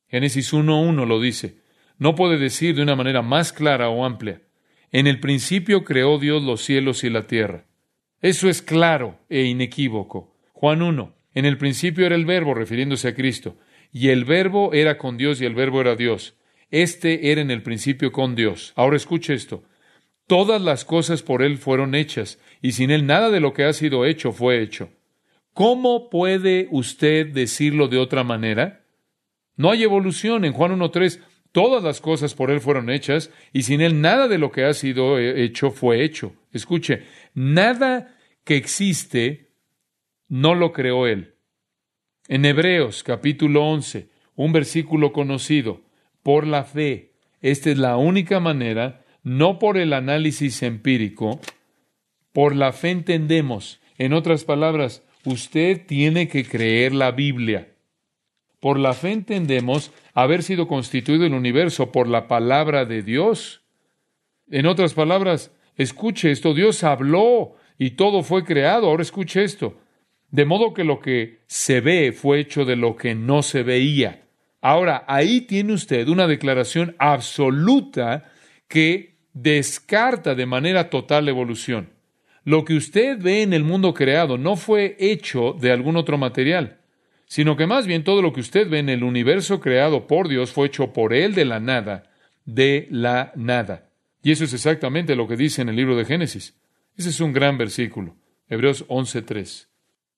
Génesis 0.06 0.54
1.1 0.54 1.06
lo 1.06 1.20
dice. 1.20 1.58
No 1.98 2.14
puede 2.14 2.38
decir 2.38 2.74
de 2.74 2.82
una 2.82 2.96
manera 2.96 3.20
más 3.20 3.52
clara 3.52 3.90
o 3.90 4.06
amplia. 4.06 4.40
En 4.90 5.06
el 5.06 5.20
principio 5.20 5.84
creó 5.84 6.18
Dios 6.18 6.42
los 6.42 6.62
cielos 6.62 7.04
y 7.04 7.10
la 7.10 7.26
tierra. 7.26 7.66
Eso 8.22 8.48
es 8.48 8.62
claro 8.62 9.18
e 9.28 9.42
inequívoco. 9.42 10.34
Juan 10.54 10.80
1. 10.80 11.14
En 11.34 11.44
el 11.44 11.58
principio 11.58 12.06
era 12.06 12.14
el 12.14 12.24
verbo, 12.24 12.54
refiriéndose 12.54 13.08
a 13.08 13.14
Cristo 13.14 13.58
y 13.92 14.08
el 14.08 14.24
verbo 14.24 14.72
era 14.72 14.96
con 14.96 15.18
Dios 15.18 15.42
y 15.42 15.44
el 15.44 15.54
verbo 15.54 15.82
era 15.82 15.94
Dios. 15.94 16.38
Este 16.70 17.30
era 17.32 17.42
en 17.42 17.50
el 17.50 17.62
principio 17.62 18.12
con 18.12 18.34
Dios. 18.34 18.72
Ahora 18.76 18.96
escuche 18.96 19.34
esto. 19.34 19.62
Todas 20.28 20.60
las 20.60 20.84
cosas 20.84 21.22
por 21.22 21.42
Él 21.42 21.56
fueron 21.56 21.94
hechas, 21.94 22.38
y 22.60 22.72
sin 22.72 22.90
Él 22.90 23.06
nada 23.06 23.30
de 23.30 23.40
lo 23.40 23.54
que 23.54 23.64
ha 23.64 23.72
sido 23.72 24.04
hecho 24.04 24.32
fue 24.32 24.62
hecho. 24.62 24.90
¿Cómo 25.54 26.10
puede 26.10 26.68
usted 26.70 27.28
decirlo 27.28 27.88
de 27.88 27.96
otra 27.96 28.24
manera? 28.24 28.84
No 29.56 29.70
hay 29.70 29.82
evolución. 29.82 30.44
En 30.44 30.52
Juan 30.52 30.78
1.3, 30.78 31.20
todas 31.50 31.82
las 31.82 32.02
cosas 32.02 32.34
por 32.34 32.50
Él 32.50 32.60
fueron 32.60 32.90
hechas, 32.90 33.32
y 33.54 33.62
sin 33.62 33.80
Él 33.80 34.02
nada 34.02 34.28
de 34.28 34.36
lo 34.36 34.52
que 34.52 34.64
ha 34.64 34.74
sido 34.74 35.18
hecho 35.18 35.70
fue 35.70 36.04
hecho. 36.04 36.34
Escuche, 36.52 37.04
nada 37.32 38.14
que 38.44 38.56
existe 38.56 39.48
no 40.28 40.54
lo 40.54 40.74
creó 40.74 41.06
Él. 41.06 41.36
En 42.28 42.44
Hebreos 42.44 43.02
capítulo 43.02 43.64
11, 43.64 44.10
un 44.36 44.52
versículo 44.52 45.14
conocido, 45.14 45.80
por 46.22 46.46
la 46.46 46.64
fe. 46.64 47.14
Esta 47.40 47.70
es 47.70 47.78
la 47.78 47.96
única 47.96 48.40
manera, 48.40 49.06
no 49.28 49.58
por 49.58 49.76
el 49.76 49.92
análisis 49.92 50.62
empírico, 50.62 51.40
por 52.32 52.56
la 52.56 52.72
fe 52.72 52.90
entendemos. 52.90 53.80
En 53.98 54.12
otras 54.12 54.44
palabras, 54.44 55.02
usted 55.24 55.84
tiene 55.86 56.28
que 56.28 56.44
creer 56.44 56.94
la 56.94 57.10
Biblia. 57.10 57.68
Por 58.60 58.78
la 58.78 58.94
fe 58.94 59.12
entendemos 59.12 59.92
haber 60.14 60.42
sido 60.42 60.66
constituido 60.66 61.26
el 61.26 61.34
universo 61.34 61.92
por 61.92 62.08
la 62.08 62.26
palabra 62.26 62.84
de 62.84 63.02
Dios. 63.02 63.62
En 64.50 64.66
otras 64.66 64.94
palabras, 64.94 65.52
escuche 65.76 66.30
esto, 66.30 66.54
Dios 66.54 66.82
habló 66.82 67.54
y 67.78 67.90
todo 67.90 68.22
fue 68.22 68.44
creado. 68.44 68.88
Ahora 68.88 69.02
escuche 69.02 69.44
esto. 69.44 69.78
De 70.30 70.44
modo 70.44 70.74
que 70.74 70.84
lo 70.84 71.00
que 71.00 71.40
se 71.46 71.80
ve 71.80 72.12
fue 72.12 72.40
hecho 72.40 72.64
de 72.64 72.76
lo 72.76 72.96
que 72.96 73.14
no 73.14 73.42
se 73.42 73.62
veía. 73.62 74.24
Ahora, 74.60 75.04
ahí 75.06 75.42
tiene 75.42 75.72
usted 75.72 76.08
una 76.08 76.26
declaración 76.26 76.96
absoluta 76.98 78.32
que 78.66 79.17
descarta 79.42 80.34
de 80.34 80.46
manera 80.46 80.90
total 80.90 81.26
la 81.26 81.30
evolución. 81.30 81.90
Lo 82.44 82.64
que 82.64 82.74
usted 82.74 83.18
ve 83.20 83.42
en 83.42 83.52
el 83.52 83.62
mundo 83.62 83.94
creado 83.94 84.38
no 84.38 84.56
fue 84.56 84.96
hecho 84.98 85.54
de 85.60 85.70
algún 85.70 85.96
otro 85.96 86.18
material, 86.18 86.80
sino 87.26 87.56
que 87.56 87.66
más 87.66 87.86
bien 87.86 88.04
todo 88.04 88.22
lo 88.22 88.32
que 88.32 88.40
usted 88.40 88.68
ve 88.68 88.78
en 88.78 88.88
el 88.88 89.04
universo 89.04 89.60
creado 89.60 90.06
por 90.06 90.28
Dios 90.28 90.50
fue 90.50 90.68
hecho 90.68 90.92
por 90.92 91.12
Él 91.12 91.34
de 91.34 91.44
la 91.44 91.60
nada, 91.60 92.10
de 92.46 92.88
la 92.90 93.32
nada. 93.36 93.90
Y 94.22 94.32
eso 94.32 94.44
es 94.44 94.54
exactamente 94.54 95.14
lo 95.14 95.28
que 95.28 95.36
dice 95.36 95.62
en 95.62 95.68
el 95.68 95.76
libro 95.76 95.96
de 95.96 96.04
Génesis. 96.04 96.58
Ese 96.96 97.10
es 97.10 97.20
un 97.20 97.32
gran 97.32 97.58
versículo. 97.58 98.16
Hebreos 98.48 98.86
11.3. 98.88 99.68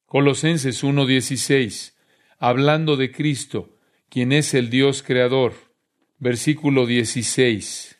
Colosenses 0.06 0.82
1.16. 0.82 1.94
Hablando 2.38 2.96
de 2.96 3.10
Cristo, 3.10 3.76
quien 4.08 4.32
es 4.32 4.54
el 4.54 4.70
Dios 4.70 5.02
creador. 5.02 5.52
Versículo 6.18 6.86
16. 6.86 7.99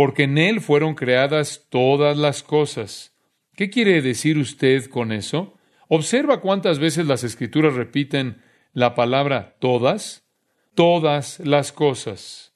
Porque 0.00 0.22
en 0.22 0.38
Él 0.38 0.62
fueron 0.62 0.94
creadas 0.94 1.66
todas 1.68 2.16
las 2.16 2.42
cosas. 2.42 3.14
¿Qué 3.54 3.68
quiere 3.68 4.00
decir 4.00 4.38
usted 4.38 4.86
con 4.86 5.12
eso? 5.12 5.58
Observa 5.88 6.40
cuántas 6.40 6.78
veces 6.78 7.04
las 7.04 7.22
escrituras 7.22 7.74
repiten 7.74 8.40
la 8.72 8.94
palabra 8.94 9.58
todas. 9.58 10.26
Todas 10.74 11.38
las 11.40 11.70
cosas. 11.70 12.54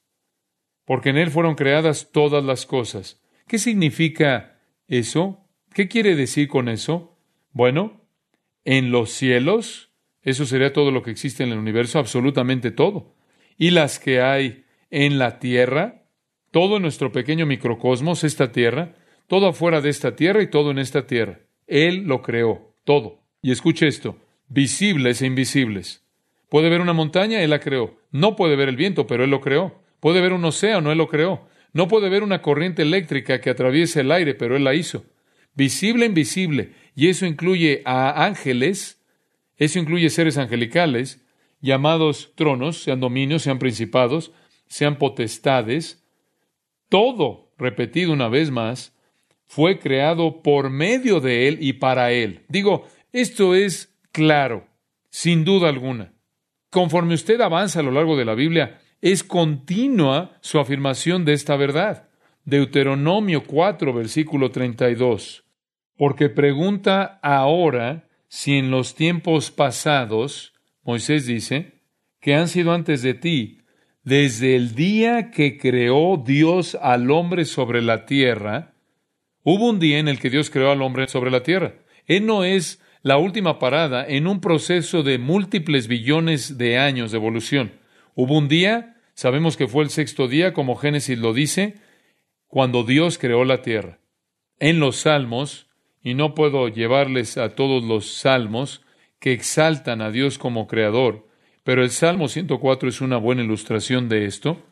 Porque 0.86 1.10
en 1.10 1.18
Él 1.18 1.30
fueron 1.30 1.54
creadas 1.54 2.12
todas 2.12 2.42
las 2.42 2.64
cosas. 2.64 3.20
¿Qué 3.46 3.58
significa 3.58 4.58
eso? 4.88 5.46
¿Qué 5.74 5.86
quiere 5.86 6.16
decir 6.16 6.48
con 6.48 6.70
eso? 6.70 7.18
Bueno, 7.52 8.06
en 8.64 8.90
los 8.90 9.10
cielos, 9.10 9.90
eso 10.22 10.46
sería 10.46 10.72
todo 10.72 10.90
lo 10.90 11.02
que 11.02 11.10
existe 11.10 11.44
en 11.44 11.52
el 11.52 11.58
universo, 11.58 11.98
absolutamente 11.98 12.70
todo. 12.70 13.14
Y 13.58 13.68
las 13.68 13.98
que 13.98 14.22
hay 14.22 14.64
en 14.88 15.18
la 15.18 15.38
tierra, 15.38 16.03
todo 16.54 16.78
nuestro 16.78 17.10
pequeño 17.10 17.46
microcosmos, 17.46 18.22
esta 18.22 18.52
tierra, 18.52 18.94
todo 19.26 19.48
afuera 19.48 19.80
de 19.80 19.90
esta 19.90 20.14
tierra 20.14 20.40
y 20.40 20.46
todo 20.46 20.70
en 20.70 20.78
esta 20.78 21.04
tierra. 21.04 21.40
Él 21.66 22.04
lo 22.04 22.22
creó, 22.22 22.76
todo. 22.84 23.24
Y 23.42 23.50
escuche 23.50 23.88
esto, 23.88 24.18
visibles 24.46 25.20
e 25.20 25.26
invisibles. 25.26 26.04
Puede 26.48 26.70
ver 26.70 26.80
una 26.80 26.92
montaña, 26.92 27.42
Él 27.42 27.50
la 27.50 27.58
creó. 27.58 27.98
No 28.12 28.36
puede 28.36 28.54
ver 28.54 28.68
el 28.68 28.76
viento, 28.76 29.04
pero 29.08 29.24
Él 29.24 29.30
lo 29.30 29.40
creó. 29.40 29.82
Puede 29.98 30.20
ver 30.20 30.32
un 30.32 30.44
océano, 30.44 30.92
Él 30.92 30.98
lo 30.98 31.08
creó. 31.08 31.48
No 31.72 31.88
puede 31.88 32.08
ver 32.08 32.22
una 32.22 32.40
corriente 32.40 32.82
eléctrica 32.82 33.40
que 33.40 33.50
atraviese 33.50 34.02
el 34.02 34.12
aire, 34.12 34.34
pero 34.34 34.56
Él 34.56 34.62
la 34.62 34.74
hizo 34.74 35.04
visible 35.56 36.04
e 36.04 36.08
invisible, 36.08 36.72
y 36.94 37.08
eso 37.08 37.26
incluye 37.26 37.82
a 37.84 38.24
ángeles, 38.24 39.02
eso 39.56 39.80
incluye 39.80 40.10
seres 40.10 40.36
angelicales, 40.38 41.24
llamados 41.60 42.32
tronos, 42.36 42.82
sean 42.82 43.00
dominios, 43.00 43.42
sean 43.42 43.58
principados, 43.58 44.32
sean 44.68 44.98
potestades, 44.98 46.03
todo, 46.94 47.50
repetido 47.58 48.12
una 48.12 48.28
vez 48.28 48.52
más, 48.52 48.94
fue 49.44 49.80
creado 49.80 50.42
por 50.42 50.70
medio 50.70 51.18
de 51.18 51.48
Él 51.48 51.58
y 51.60 51.72
para 51.72 52.12
Él. 52.12 52.44
Digo, 52.46 52.86
esto 53.12 53.56
es 53.56 53.92
claro, 54.12 54.68
sin 55.10 55.44
duda 55.44 55.68
alguna. 55.68 56.12
Conforme 56.70 57.14
usted 57.14 57.40
avanza 57.40 57.80
a 57.80 57.82
lo 57.82 57.90
largo 57.90 58.16
de 58.16 58.24
la 58.24 58.36
Biblia, 58.36 58.78
es 59.00 59.24
continua 59.24 60.38
su 60.40 60.60
afirmación 60.60 61.24
de 61.24 61.32
esta 61.32 61.56
verdad. 61.56 62.08
Deuteronomio 62.44 63.42
4, 63.42 63.92
versículo 63.92 64.52
32 64.52 65.44
porque 65.96 66.28
pregunta 66.28 67.18
ahora 67.22 68.08
si 68.28 68.58
en 68.58 68.70
los 68.70 68.94
tiempos 68.94 69.50
pasados, 69.50 70.54
Moisés 70.82 71.26
dice, 71.26 71.80
que 72.20 72.34
han 72.34 72.48
sido 72.48 72.72
antes 72.72 73.02
de 73.02 73.14
ti, 73.14 73.60
desde 74.04 74.54
el 74.54 74.74
día 74.74 75.30
que 75.30 75.56
creó 75.58 76.22
Dios 76.24 76.76
al 76.80 77.10
hombre 77.10 77.46
sobre 77.46 77.80
la 77.80 78.04
tierra, 78.04 78.74
hubo 79.42 79.70
un 79.70 79.80
día 79.80 79.98
en 79.98 80.08
el 80.08 80.20
que 80.20 80.30
Dios 80.30 80.50
creó 80.50 80.70
al 80.70 80.82
hombre 80.82 81.08
sobre 81.08 81.30
la 81.30 81.42
tierra. 81.42 81.74
Él 82.06 82.26
no 82.26 82.44
es 82.44 82.82
la 83.02 83.16
última 83.16 83.58
parada 83.58 84.06
en 84.06 84.26
un 84.26 84.40
proceso 84.40 85.02
de 85.02 85.18
múltiples 85.18 85.88
billones 85.88 86.58
de 86.58 86.78
años 86.78 87.12
de 87.12 87.18
evolución. 87.18 87.72
Hubo 88.14 88.36
un 88.36 88.48
día, 88.48 88.96
sabemos 89.14 89.56
que 89.56 89.68
fue 89.68 89.82
el 89.82 89.90
sexto 89.90 90.28
día, 90.28 90.52
como 90.52 90.76
Génesis 90.76 91.18
lo 91.18 91.32
dice, 91.32 91.76
cuando 92.46 92.84
Dios 92.84 93.18
creó 93.18 93.44
la 93.44 93.62
tierra. 93.62 93.98
En 94.58 94.80
los 94.80 94.96
Salmos, 94.96 95.66
y 96.02 96.12
no 96.12 96.34
puedo 96.34 96.68
llevarles 96.68 97.38
a 97.38 97.54
todos 97.54 97.82
los 97.82 98.12
salmos 98.12 98.82
que 99.18 99.32
exaltan 99.32 100.02
a 100.02 100.10
Dios 100.10 100.36
como 100.36 100.66
creador, 100.66 101.26
pero 101.64 101.82
el 101.82 101.90
Salmo 101.90 102.28
104 102.28 102.88
es 102.88 103.00
una 103.00 103.16
buena 103.16 103.42
ilustración 103.42 104.08
de 104.08 104.26
esto. 104.26 104.62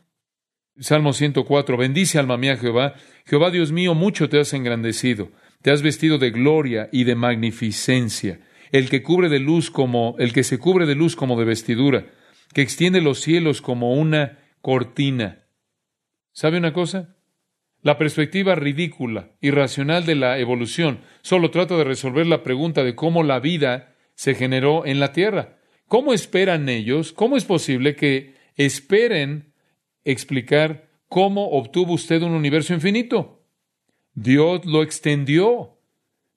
Salmo 0.78 1.12
104, 1.12 1.76
bendice 1.76 2.18
alma 2.18 2.36
mía 2.36 2.56
Jehová, 2.56 2.94
Jehová 3.26 3.50
Dios 3.50 3.72
mío, 3.72 3.94
mucho 3.94 4.28
te 4.28 4.38
has 4.38 4.52
engrandecido, 4.52 5.30
te 5.62 5.70
has 5.70 5.82
vestido 5.82 6.18
de 6.18 6.30
gloria 6.30 6.88
y 6.92 7.04
de 7.04 7.14
magnificencia, 7.14 8.40
el 8.70 8.88
que 8.88 9.02
cubre 9.02 9.28
de 9.28 9.38
luz 9.38 9.70
como 9.70 10.16
el 10.18 10.32
que 10.32 10.44
se 10.44 10.58
cubre 10.58 10.86
de 10.86 10.94
luz 10.94 11.16
como 11.16 11.38
de 11.38 11.46
vestidura, 11.46 12.06
que 12.54 12.62
extiende 12.62 13.00
los 13.00 13.20
cielos 13.20 13.62
como 13.62 13.94
una 13.94 14.38
cortina. 14.60 15.46
¿Sabe 16.32 16.58
una 16.58 16.72
cosa? 16.72 17.16
La 17.80 17.98
perspectiva 17.98 18.54
ridícula, 18.54 19.30
irracional 19.40 20.06
de 20.06 20.14
la 20.14 20.38
evolución 20.38 21.00
solo 21.22 21.50
trata 21.50 21.76
de 21.76 21.84
resolver 21.84 22.26
la 22.26 22.42
pregunta 22.42 22.84
de 22.84 22.94
cómo 22.94 23.22
la 23.22 23.40
vida 23.40 23.94
se 24.14 24.34
generó 24.34 24.86
en 24.86 25.00
la 25.00 25.12
Tierra. 25.12 25.58
¿Cómo 25.92 26.14
esperan 26.14 26.70
ellos? 26.70 27.12
¿Cómo 27.12 27.36
es 27.36 27.44
posible 27.44 27.96
que 27.96 28.34
esperen 28.56 29.52
explicar 30.04 30.88
cómo 31.06 31.50
obtuvo 31.50 31.92
usted 31.92 32.22
un 32.22 32.32
universo 32.32 32.72
infinito? 32.72 33.44
Dios 34.14 34.64
lo 34.64 34.82
extendió. 34.82 35.76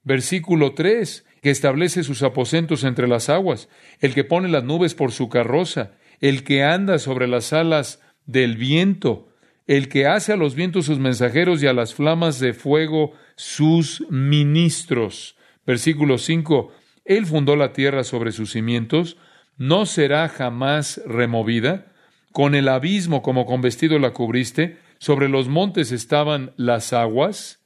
Versículo 0.04 0.74
3, 0.74 1.26
que 1.42 1.52
establece 1.52 2.04
sus 2.04 2.22
aposentos 2.22 2.84
entre 2.84 3.08
las 3.08 3.30
aguas, 3.30 3.70
el 4.02 4.14
que 4.14 4.26
pone 4.26 4.50
las 4.50 4.66
nubes 4.66 4.94
por 4.94 5.14
su 5.14 5.30
carroza, 5.30 5.94
el 6.20 6.44
que 6.44 6.64
anda 6.64 7.00
sobre 7.00 7.26
las 7.26 7.54
alas 7.54 8.02
del 8.26 8.58
viento, 8.58 9.30
el 9.68 9.88
que 9.88 10.06
hace 10.06 10.34
a 10.34 10.36
los 10.36 10.56
vientos 10.56 10.88
sus 10.88 11.00
mensajeros 11.00 11.64
y 11.64 11.68
a 11.68 11.74
las 11.74 11.94
flamas 11.94 12.42
de 12.42 12.54
fuego 12.54 13.14
sus 13.38 14.06
ministros. 14.10 15.38
Versículo 15.66 16.18
5. 16.18 16.74
Él 17.06 17.26
fundó 17.26 17.56
la 17.56 17.72
tierra 17.72 18.04
sobre 18.04 18.34
sus 18.34 18.52
cimientos, 18.52 19.16
no 19.58 19.86
será 19.86 20.30
jamás 20.30 21.02
removida. 21.06 21.92
Con 22.32 22.56
el 22.56 22.68
abismo 22.68 23.22
como 23.22 23.46
con 23.46 23.62
vestido 23.62 23.98
la 24.00 24.12
cubriste, 24.12 24.78
sobre 25.00 25.30
los 25.30 25.48
montes 25.48 25.92
estaban 25.92 26.54
las 26.58 26.94
aguas. 26.94 27.66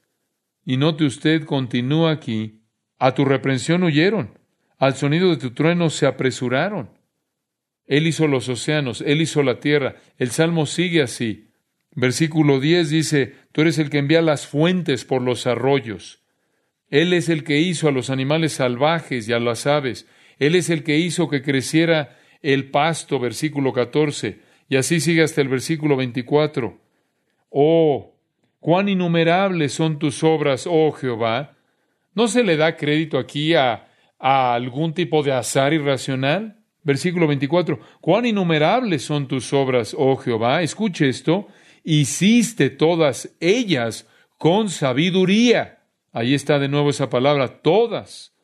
Y 0.64 0.76
note 0.76 1.04
usted, 1.04 1.44
continúa 1.44 2.12
aquí, 2.12 2.60
a 2.98 3.14
tu 3.14 3.24
reprensión 3.24 3.82
huyeron, 3.82 4.38
al 4.78 4.94
sonido 4.94 5.30
de 5.30 5.38
tu 5.38 5.52
trueno 5.52 5.90
se 5.90 6.06
apresuraron. 6.06 6.90
Él 7.86 8.06
hizo 8.06 8.28
los 8.28 8.48
océanos, 8.48 9.02
Él 9.04 9.20
hizo 9.20 9.42
la 9.42 9.58
tierra. 9.58 9.96
El 10.16 10.30
salmo 10.30 10.66
sigue 10.66 11.02
así. 11.02 11.48
Versículo 11.92 12.60
10 12.60 12.88
dice, 12.88 13.34
tú 13.50 13.62
eres 13.62 13.78
el 13.78 13.90
que 13.90 13.98
envía 13.98 14.22
las 14.22 14.46
fuentes 14.46 15.04
por 15.04 15.22
los 15.22 15.46
arroyos. 15.48 16.22
Él 16.88 17.12
es 17.12 17.28
el 17.28 17.42
que 17.42 17.58
hizo 17.58 17.88
a 17.88 17.92
los 17.92 18.08
animales 18.08 18.52
salvajes 18.52 19.28
y 19.28 19.32
a 19.32 19.40
las 19.40 19.66
aves. 19.66 20.06
Él 20.40 20.56
es 20.56 20.70
el 20.70 20.82
que 20.82 20.98
hizo 20.98 21.28
que 21.28 21.42
creciera 21.42 22.18
el 22.42 22.70
pasto, 22.70 23.20
versículo 23.20 23.72
14. 23.72 24.40
Y 24.68 24.74
así 24.74 24.98
sigue 24.98 25.22
hasta 25.22 25.40
el 25.40 25.48
versículo 25.48 25.96
24. 25.96 26.76
Oh, 27.50 28.16
cuán 28.58 28.88
innumerables 28.88 29.72
son 29.72 30.00
tus 30.00 30.24
obras, 30.24 30.66
oh 30.68 30.90
Jehová. 30.90 31.56
¿No 32.14 32.26
se 32.26 32.42
le 32.42 32.56
da 32.56 32.76
crédito 32.76 33.18
aquí 33.18 33.54
a, 33.54 33.86
algún 34.18 34.94
tipo 34.94 35.22
de 35.22 35.30
azar 35.30 35.72
irracional? 35.72 36.56
Versículo 36.82 37.28
24. 37.28 37.78
Cuán 38.00 38.26
innumerables 38.26 39.02
son 39.02 39.28
tus 39.28 39.52
obras, 39.52 39.94
oh 39.96 40.16
Jehová. 40.16 40.62
Escuche 40.62 41.08
esto 41.08 41.46
hiciste 41.84 42.70
todas 42.70 43.34
ellas 43.40 44.08
con 44.38 44.68
sabiduría. 44.68 45.82
Ahí 46.12 46.34
está 46.34 46.58
de 46.58 46.68
nuevo 46.68 46.90
esa 46.90 47.10
palabra, 47.10 47.60
todas. 47.62 48.34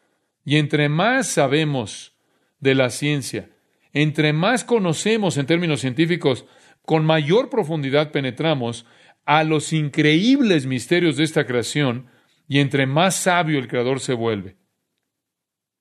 Y 0.47 0.57
entre 0.57 0.89
más 0.89 1.27
sabemos 1.27 2.17
de 2.61 2.75
la 2.75 2.89
ciencia, 2.89 3.51
entre 3.93 4.33
más 4.33 4.65
conocemos 4.65 5.37
en 5.37 5.47
términos 5.47 5.81
científicos, 5.81 6.47
con 6.83 7.05
mayor 7.05 7.51
profundidad 7.51 8.13
penetramos 8.13 8.87
a 9.25 9.43
los 9.43 9.73
increíbles 9.73 10.65
misterios 10.65 11.17
de 11.17 11.25
esta 11.25 11.47
creación 11.47 12.07
y 12.47 12.61
entre 12.61 12.87
más 12.87 13.17
sabio 13.17 13.59
el 13.59 13.67
Creador 13.67 13.99
se 13.99 14.15
vuelve. 14.15 14.57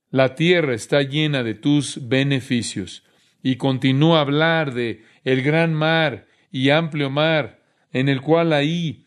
La 0.09 0.33
tierra 0.33 0.73
está 0.73 1.03
llena 1.03 1.43
de 1.43 1.53
tus 1.53 2.07
beneficios 2.07 3.03
y 3.43 3.57
continúa 3.57 4.17
a 4.17 4.21
hablar 4.21 4.73
de 4.73 5.03
el 5.23 5.43
gran 5.43 5.75
mar 5.75 6.25
y 6.51 6.71
amplio 6.71 7.11
mar, 7.11 7.61
en 7.91 8.09
el 8.09 8.21
cual 8.21 8.51
ahí 8.51 9.05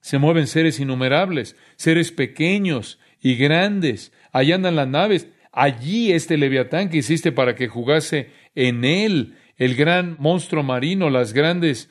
se 0.00 0.18
mueven 0.18 0.46
seres 0.46 0.78
innumerables, 0.78 1.56
seres 1.74 2.12
pequeños 2.12 3.00
y 3.20 3.34
grandes. 3.34 4.12
Allá 4.32 4.56
andan 4.56 4.76
las 4.76 4.88
naves. 4.88 5.28
Allí 5.52 6.12
este 6.12 6.36
leviatán 6.36 6.90
que 6.90 6.98
hiciste 6.98 7.32
para 7.32 7.54
que 7.54 7.68
jugase 7.68 8.30
en 8.54 8.84
él 8.84 9.34
el 9.56 9.74
gran 9.74 10.16
monstruo 10.18 10.62
marino, 10.62 11.10
las 11.10 11.32
grandes, 11.32 11.90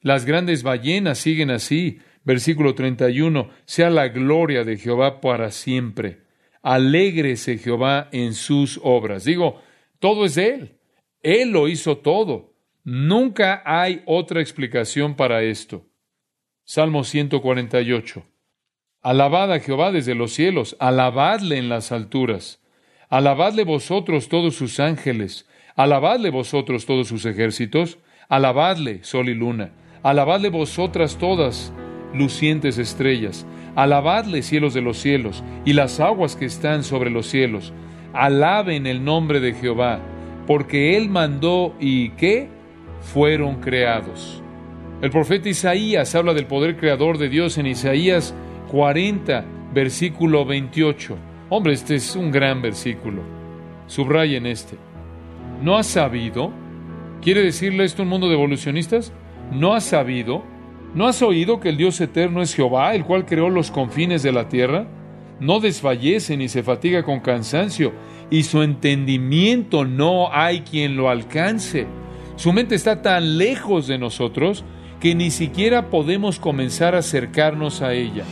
las 0.00 0.24
grandes 0.24 0.62
ballenas 0.62 1.18
siguen 1.18 1.50
así. 1.50 1.98
Versículo 2.22 2.74
31, 2.74 3.50
sea 3.64 3.90
la 3.90 4.08
gloria 4.08 4.64
de 4.64 4.76
Jehová 4.76 5.20
para 5.20 5.50
siempre. 5.50 6.18
Alégrese 6.62 7.58
Jehová 7.58 8.08
en 8.12 8.34
sus 8.34 8.78
obras. 8.82 9.24
Digo, 9.24 9.60
todo 9.98 10.26
es 10.26 10.34
de 10.34 10.54
Él. 10.54 10.78
Él 11.22 11.50
lo 11.50 11.68
hizo 11.68 11.98
todo. 11.98 12.54
Nunca 12.84 13.62
hay 13.64 14.02
otra 14.06 14.40
explicación 14.40 15.14
para 15.14 15.42
esto. 15.42 15.86
Salmo 16.64 17.04
148. 17.04 18.24
Alabad 19.02 19.50
a 19.50 19.60
Jehová 19.60 19.92
desde 19.92 20.14
los 20.14 20.34
cielos, 20.34 20.76
alabadle 20.78 21.56
en 21.56 21.70
las 21.70 21.90
alturas. 21.90 22.60
Alabadle 23.08 23.64
vosotros 23.64 24.28
todos 24.28 24.56
sus 24.56 24.78
ángeles, 24.78 25.48
alabadle 25.74 26.28
vosotros 26.28 26.84
todos 26.84 27.08
sus 27.08 27.24
ejércitos, 27.24 27.98
alabadle 28.28 29.02
sol 29.02 29.30
y 29.30 29.34
luna, 29.34 29.72
alabadle 30.02 30.50
vosotras 30.50 31.16
todas 31.16 31.72
lucientes 32.12 32.76
estrellas, 32.76 33.46
alabadle 33.74 34.42
cielos 34.42 34.74
de 34.74 34.82
los 34.82 34.98
cielos 34.98 35.42
y 35.64 35.72
las 35.72 35.98
aguas 35.98 36.36
que 36.36 36.44
están 36.44 36.84
sobre 36.84 37.08
los 37.08 37.26
cielos, 37.26 37.72
alaben 38.12 38.86
el 38.86 39.02
nombre 39.02 39.40
de 39.40 39.54
Jehová, 39.54 39.98
porque 40.46 40.98
él 40.98 41.08
mandó 41.08 41.74
y 41.80 42.10
¿qué? 42.10 42.48
fueron 43.00 43.62
creados. 43.62 44.42
El 45.00 45.10
profeta 45.10 45.48
Isaías 45.48 46.14
habla 46.14 46.34
del 46.34 46.44
poder 46.44 46.76
creador 46.76 47.16
de 47.16 47.30
Dios 47.30 47.56
en 47.56 47.66
Isaías 47.66 48.34
40, 48.70 49.44
versículo 49.74 50.44
28. 50.44 51.16
Hombre, 51.48 51.72
este 51.72 51.96
es 51.96 52.14
un 52.14 52.30
gran 52.30 52.62
versículo. 52.62 53.22
Subrayen 53.88 54.46
este. 54.46 54.76
¿No 55.60 55.76
has 55.76 55.88
sabido? 55.88 56.52
¿Quiere 57.20 57.42
decirle 57.42 57.84
esto 57.84 58.04
un 58.04 58.08
mundo 58.08 58.28
de 58.28 58.34
evolucionistas? 58.34 59.12
¿No 59.50 59.74
has 59.74 59.84
sabido? 59.84 60.44
¿No 60.94 61.08
has 61.08 61.20
oído 61.20 61.58
que 61.58 61.70
el 61.70 61.76
Dios 61.76 62.00
eterno 62.00 62.42
es 62.42 62.54
Jehová, 62.54 62.94
el 62.94 63.04
cual 63.04 63.26
creó 63.26 63.50
los 63.50 63.72
confines 63.72 64.22
de 64.22 64.30
la 64.30 64.48
tierra? 64.48 64.86
No 65.40 65.58
desfallece 65.58 66.36
ni 66.36 66.48
se 66.48 66.62
fatiga 66.62 67.02
con 67.02 67.18
cansancio, 67.18 67.92
y 68.30 68.44
su 68.44 68.62
entendimiento 68.62 69.84
no 69.84 70.32
hay 70.32 70.60
quien 70.60 70.96
lo 70.96 71.10
alcance. 71.10 71.86
Su 72.36 72.52
mente 72.52 72.76
está 72.76 73.02
tan 73.02 73.36
lejos 73.36 73.88
de 73.88 73.98
nosotros 73.98 74.64
que 75.00 75.14
ni 75.14 75.30
siquiera 75.30 75.88
podemos 75.88 76.38
comenzar 76.38 76.94
a 76.94 76.98
acercarnos 76.98 77.80
a 77.80 77.94
ella. 77.94 78.24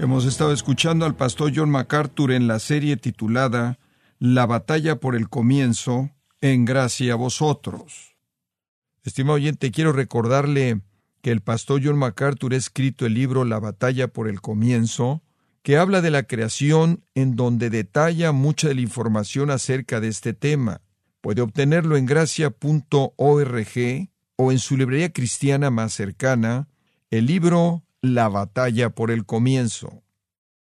Hemos 0.00 0.24
estado 0.24 0.52
escuchando 0.52 1.04
al 1.04 1.14
pastor 1.14 1.52
John 1.54 1.70
MacArthur 1.70 2.32
en 2.32 2.46
la 2.46 2.58
serie 2.58 2.96
titulada 2.96 3.78
La 4.18 4.46
batalla 4.46 4.96
por 4.96 5.14
el 5.14 5.28
comienzo, 5.28 6.10
en 6.40 6.64
gracia 6.64 7.14
a 7.14 7.16
vosotros. 7.16 8.16
Estimado 9.02 9.36
oyente, 9.36 9.70
quiero 9.70 9.92
recordarle 9.92 10.80
que 11.20 11.30
el 11.30 11.40
pastor 11.40 11.80
John 11.82 11.98
MacArthur 11.98 12.54
ha 12.54 12.56
escrito 12.58 13.06
el 13.06 13.14
libro 13.14 13.44
La 13.44 13.58
batalla 13.58 14.08
por 14.08 14.28
el 14.28 14.40
comienzo, 14.40 15.22
que 15.64 15.78
habla 15.78 16.02
de 16.02 16.10
la 16.10 16.24
creación 16.24 17.06
en 17.14 17.36
donde 17.36 17.70
detalla 17.70 18.32
mucha 18.32 18.68
de 18.68 18.74
la 18.74 18.82
información 18.82 19.50
acerca 19.50 19.98
de 19.98 20.08
este 20.08 20.34
tema. 20.34 20.82
Puede 21.22 21.40
obtenerlo 21.40 21.96
en 21.96 22.04
gracia.org 22.04 23.08
o 24.36 24.52
en 24.52 24.58
su 24.58 24.76
librería 24.76 25.10
cristiana 25.10 25.70
más 25.70 25.94
cercana, 25.94 26.68
el 27.10 27.24
libro 27.24 27.82
La 28.02 28.28
batalla 28.28 28.90
por 28.90 29.10
el 29.10 29.24
comienzo. 29.24 30.02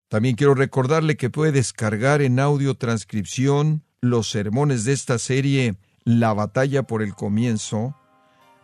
También 0.07 0.35
quiero 0.35 0.53
recordarle 0.53 1.17
que 1.17 1.31
puede 1.31 1.51
descargar 1.51 2.21
en 2.21 2.39
audio 2.39 2.75
transcripción 2.75 3.83
los 4.01 4.29
sermones 4.29 4.83
de 4.85 4.93
esta 4.93 5.17
serie 5.17 5.77
La 6.03 6.33
batalla 6.33 6.83
por 6.83 7.01
el 7.01 7.15
comienzo, 7.15 7.95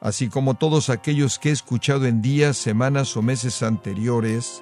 así 0.01 0.29
como 0.29 0.53
todos 0.53 0.91
aquellos 0.91 1.39
que 1.39 1.49
he 1.49 1.53
escuchado 1.53 2.05
en 2.05 2.21
días, 2.21 2.57
semanas 2.57 3.17
o 3.17 3.23
meses 3.23 3.63
anteriores, 3.63 4.61